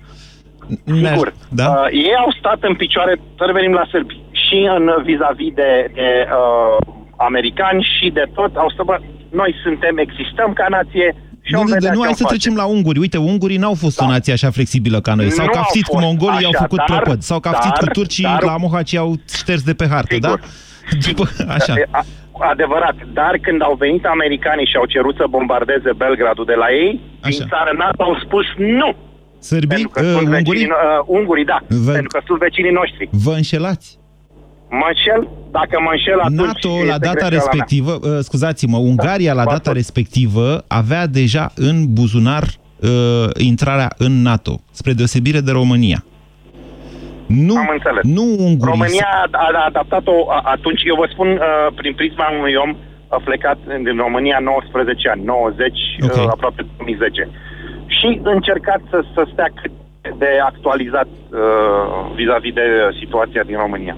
[1.02, 1.28] Ne Sigur.
[1.32, 1.66] aj- Da?
[1.70, 5.70] Uh, ei au stat în picioare, să revenim la sârbi, și în uh, vis-a-vis de,
[5.98, 6.08] de
[6.40, 6.76] uh,
[7.16, 8.56] americani și de tot.
[8.56, 8.98] Au stat, bă,
[9.30, 12.22] noi suntem, existăm ca nație și Nu, vom nu, vedea nu, ce hai o să
[12.22, 12.34] face.
[12.34, 12.98] trecem la unguri.
[12.98, 15.30] Uite, ungurii n-au fost o nație așa flexibilă ca noi.
[15.30, 16.04] S-au Nu au caftit cu fost.
[16.04, 17.22] mongolii, au Așa, făcut dar- clopot.
[17.22, 20.34] S-au caftit dar- cu turcii, dar- la Mohaci au șters de pe hartă, da?
[21.06, 21.74] După, așa.
[21.90, 22.04] A,
[22.38, 27.00] adevărat, dar când au venit americanii și au cerut să bombardeze Belgradul de la ei,
[27.22, 28.94] din țară NATO au spus nu.
[29.40, 32.70] Sârbii, Pentru că uh, sunt ungurii, vecinii, uh, ungurii, da, Vă- pentru că sunt vecinii
[32.80, 33.08] noștri.
[33.10, 33.98] vă înșelați.
[34.70, 37.38] Mă înșel, dacă mă înșel atunci NATO, este la data greșeala mea.
[37.38, 42.88] respectivă, uh, scuzați-mă, Ungaria, la data respectivă, avea deja în buzunar uh,
[43.36, 46.04] intrarea în NATO, spre deosebire de România.
[47.26, 48.02] Nu, Am înțeles.
[48.16, 48.72] nu ungurii.
[48.74, 51.40] România a, a adaptat-o a- atunci, eu vă spun, uh,
[51.74, 52.76] prin prisma unui om
[53.08, 56.14] a plecat din România 19 ani, 90, Ok.
[56.16, 57.28] uh, aproape 2010.
[57.86, 59.70] Și încercat să, să stea cât
[60.18, 61.38] de actualizat uh,
[62.14, 62.66] vis-a-vis de
[63.00, 63.96] situația din România.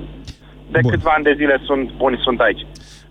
[0.70, 0.90] De Bun.
[0.90, 2.62] câțiva ani de zile sunt buni, sunt aici.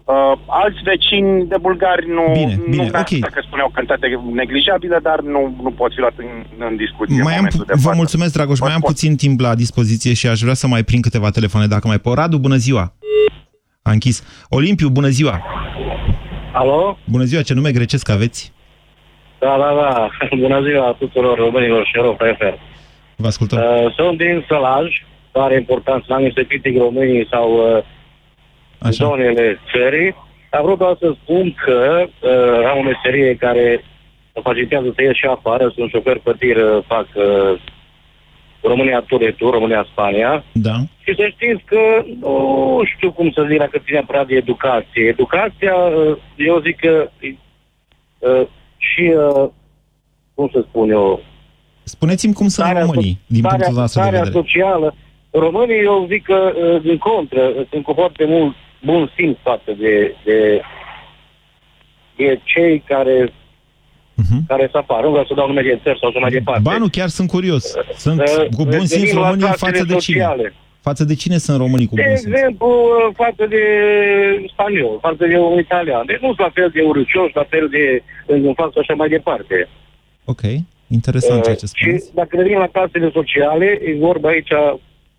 [0.03, 3.07] Uh, alți vecini de bulgari nu, Bine, nu bine, vreau ok.
[3.19, 6.25] să că spuneau cantate neglijabile, dar nu, nu pot fi luat în,
[6.67, 7.95] în discuție Mai în am, momentul de vă față.
[7.95, 11.29] mulțumesc, Dragoș, mai am puțin timp la dispoziție și aș vrea să mai prind câteva
[11.29, 12.13] telefoane dacă mai pot.
[12.17, 12.93] Radu, bună ziua!
[13.81, 14.45] A închis.
[14.49, 15.41] Olimpiu, bună ziua!
[16.53, 16.97] Alo?
[17.03, 18.53] Bună ziua, ce nume grecesc aveți?
[19.39, 20.09] Da, da, da.
[20.45, 22.57] Bună ziua tuturor românilor și Europa FM.
[23.15, 23.59] Vă ascultăm.
[23.59, 24.87] Uh, sunt din Sălaj,
[25.37, 27.83] tare important să n-am niște critic românii sau uh,
[28.89, 30.15] zonele țării.
[30.49, 33.83] Am vrut doar să spun că uh, am o meserie care
[34.35, 35.71] mă facilitează să ies și afară.
[35.75, 37.59] Sunt șofer pe tir, uh, fac uh,
[38.61, 40.43] România Tur de Tur, România-Spania.
[40.51, 40.75] Da.
[41.03, 41.81] Și să știți că
[42.19, 45.03] nu știu cum să zic dacă ține neapărat de educație.
[45.07, 49.49] Educația, uh, eu zic că uh, și, uh,
[50.33, 51.21] cum să spun eu,
[51.83, 54.43] Spuneți-mi cum sunt românii, din starea, punctul nostru de starea vedere.
[54.43, 54.95] socială.
[55.39, 60.15] Românii, eu zic că, uh, din contră, sunt cu foarte mult bun simț față de,
[60.23, 60.61] de,
[62.15, 63.33] de cei care
[64.47, 65.03] care să apară.
[65.05, 66.61] Nu vreau să dau nume de țări sau să mai departe.
[66.63, 67.73] Ba nu, chiar sunt curios.
[67.95, 70.19] Sunt Uh, cu bun simț revenim la românii clasele față de cine?
[70.21, 70.53] sociale.
[70.81, 72.33] Față de cine sunt românii cu De bun simț?
[72.35, 73.61] exemplu, uh, față de
[74.51, 76.05] spaniol, față de un italian.
[76.05, 79.09] Deci nu sunt la fel de urâcioși, la fel de în față și așa mai
[79.09, 79.67] departe.
[80.25, 80.41] Ok,
[80.87, 82.05] interesant ceea ce Uh, spuneți.
[82.07, 84.51] Și dacă revenim la clasele sociale, e vorba aici,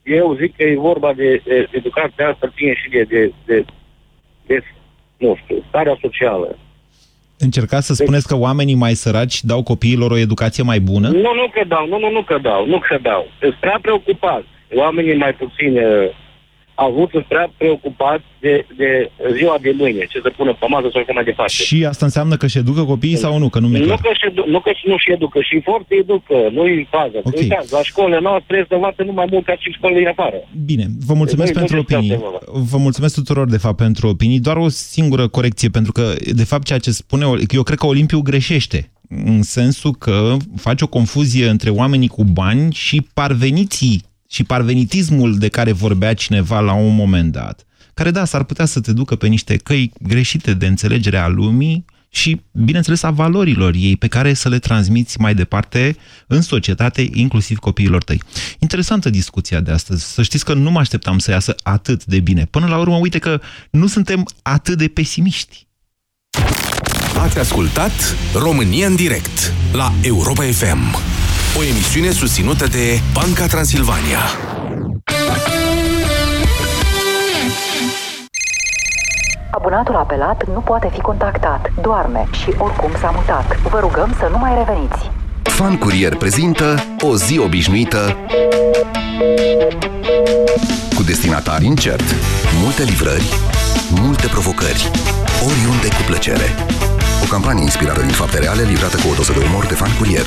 [0.09, 3.65] eu zic că e vorba de, de educația asta, ține și de, de, de,
[4.47, 4.63] de,
[5.17, 6.59] nu știu, starea socială.
[7.39, 11.09] Încercați să spuneți că oamenii mai săraci dau copiilor o educație mai bună?
[11.09, 13.27] Nu, nu că dau, nu, nu, nu că dau, nu că dau.
[13.41, 14.47] Sunt prea preocupați.
[14.75, 16.11] Oamenii mai puțin uh,
[16.87, 21.01] avut, sunt prea preocupați de, de ziua de mâine, ce să pună pe masă sau
[21.01, 21.53] așa mai departe.
[21.53, 23.49] Și asta înseamnă că își educă copiii sau nu?
[23.49, 24.01] Că nu mi-e Nu clar.
[24.01, 27.19] că, și, nu că și nu și educă, și foarte educă, nu-i fază.
[27.23, 27.37] Ok.
[27.37, 30.39] Uitați, la școlile noastre trebuie să învață numai mult ca și școlile din afară.
[30.65, 32.25] Bine, vă mulțumesc Deci, pentru nu știu ce opinii.
[32.25, 34.41] asta Vă mulțumesc tuturor, de fapt, pentru opinii.
[34.41, 36.05] Doar o singură corecție, pentru că,
[36.43, 38.91] de fapt, ceea ce spune, eu cred că Olimpiu greșește.
[39.25, 45.49] În sensul că face o confuzie între oamenii cu bani și parveniții și parvenitismul de
[45.49, 47.67] care vorbea cineva la un moment dat.
[47.95, 51.85] Care, da, s-ar putea să te ducă pe niște căi greșite de înțelegere a lumii
[52.11, 57.59] și, bineînțeles, a valorilor ei pe care să le transmiți mai departe în societate, inclusiv
[57.59, 58.23] copiilor tăi.
[58.59, 60.13] Interesantă discuția de astăzi.
[60.13, 62.45] Să știți că nu mă așteptam să iasă atât de bine.
[62.45, 65.67] Până la urmă, uite că nu suntem atât de pesimiști.
[67.19, 71.18] Ați ascultat România în direct la Europa FM.
[71.57, 74.19] O emisiune susținută de Banca Transilvania.
[79.51, 83.61] Abonatul apelat nu poate fi contactat, doarme și oricum s-a mutat.
[83.71, 85.11] Vă rugăm să nu mai reveniți.
[85.43, 88.17] Fan Curier prezintă o zi obișnuită
[90.95, 92.15] cu destinatari incert,
[92.63, 93.35] multe livrări,
[93.91, 94.91] multe provocări,
[95.47, 96.55] oriunde cu plăcere.
[97.23, 100.27] O campanie inspirată din fapte reale, livrată cu o doză de umor de Fan Curier.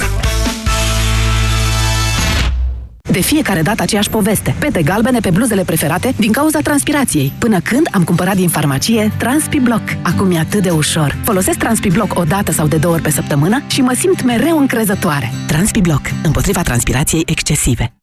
[3.12, 4.56] De fiecare dată aceeași poveste.
[4.60, 7.34] Pete galbene pe bluzele preferate din cauza transpirației.
[7.39, 9.82] Până când am cumpărat din farmacie TranspiBlock.
[10.02, 11.18] Acum e atât de ușor.
[11.24, 15.32] Folosesc TranspiBlock o dată sau de două ori pe săptămână și mă simt mereu încrezătoare.
[15.47, 16.06] TranspiBlock.
[16.24, 17.93] Împotriva transpirației excesive.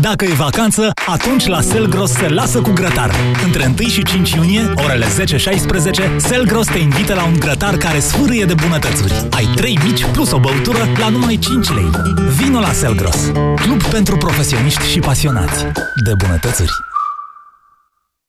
[0.00, 3.14] Dacă e vacanță, atunci la Selgros se lasă cu grătar.
[3.44, 8.44] Între 1 și 5 iunie, orele 10-16, Selgros te invită la un grătar care sfârâie
[8.44, 9.12] de bunătățuri.
[9.30, 11.90] Ai 3 mici plus o băutură la numai 5 lei.
[12.36, 15.64] Vino la Selgros, club pentru profesioniști și pasionați
[16.04, 16.72] de bunătățuri.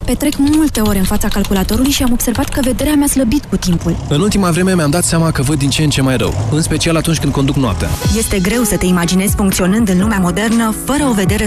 [0.06, 3.96] Petrec multe ore în fața calculatorului și am observat că vederea mi-a slăbit cu timpul.
[4.10, 6.62] În ultima vreme mi-am dat seama că văd din ce în ce mai rău, în
[6.62, 7.90] special atunci când conduc noaptea.
[8.18, 11.46] Este greu să te imaginezi funcționând în lumea modernă fără o vedere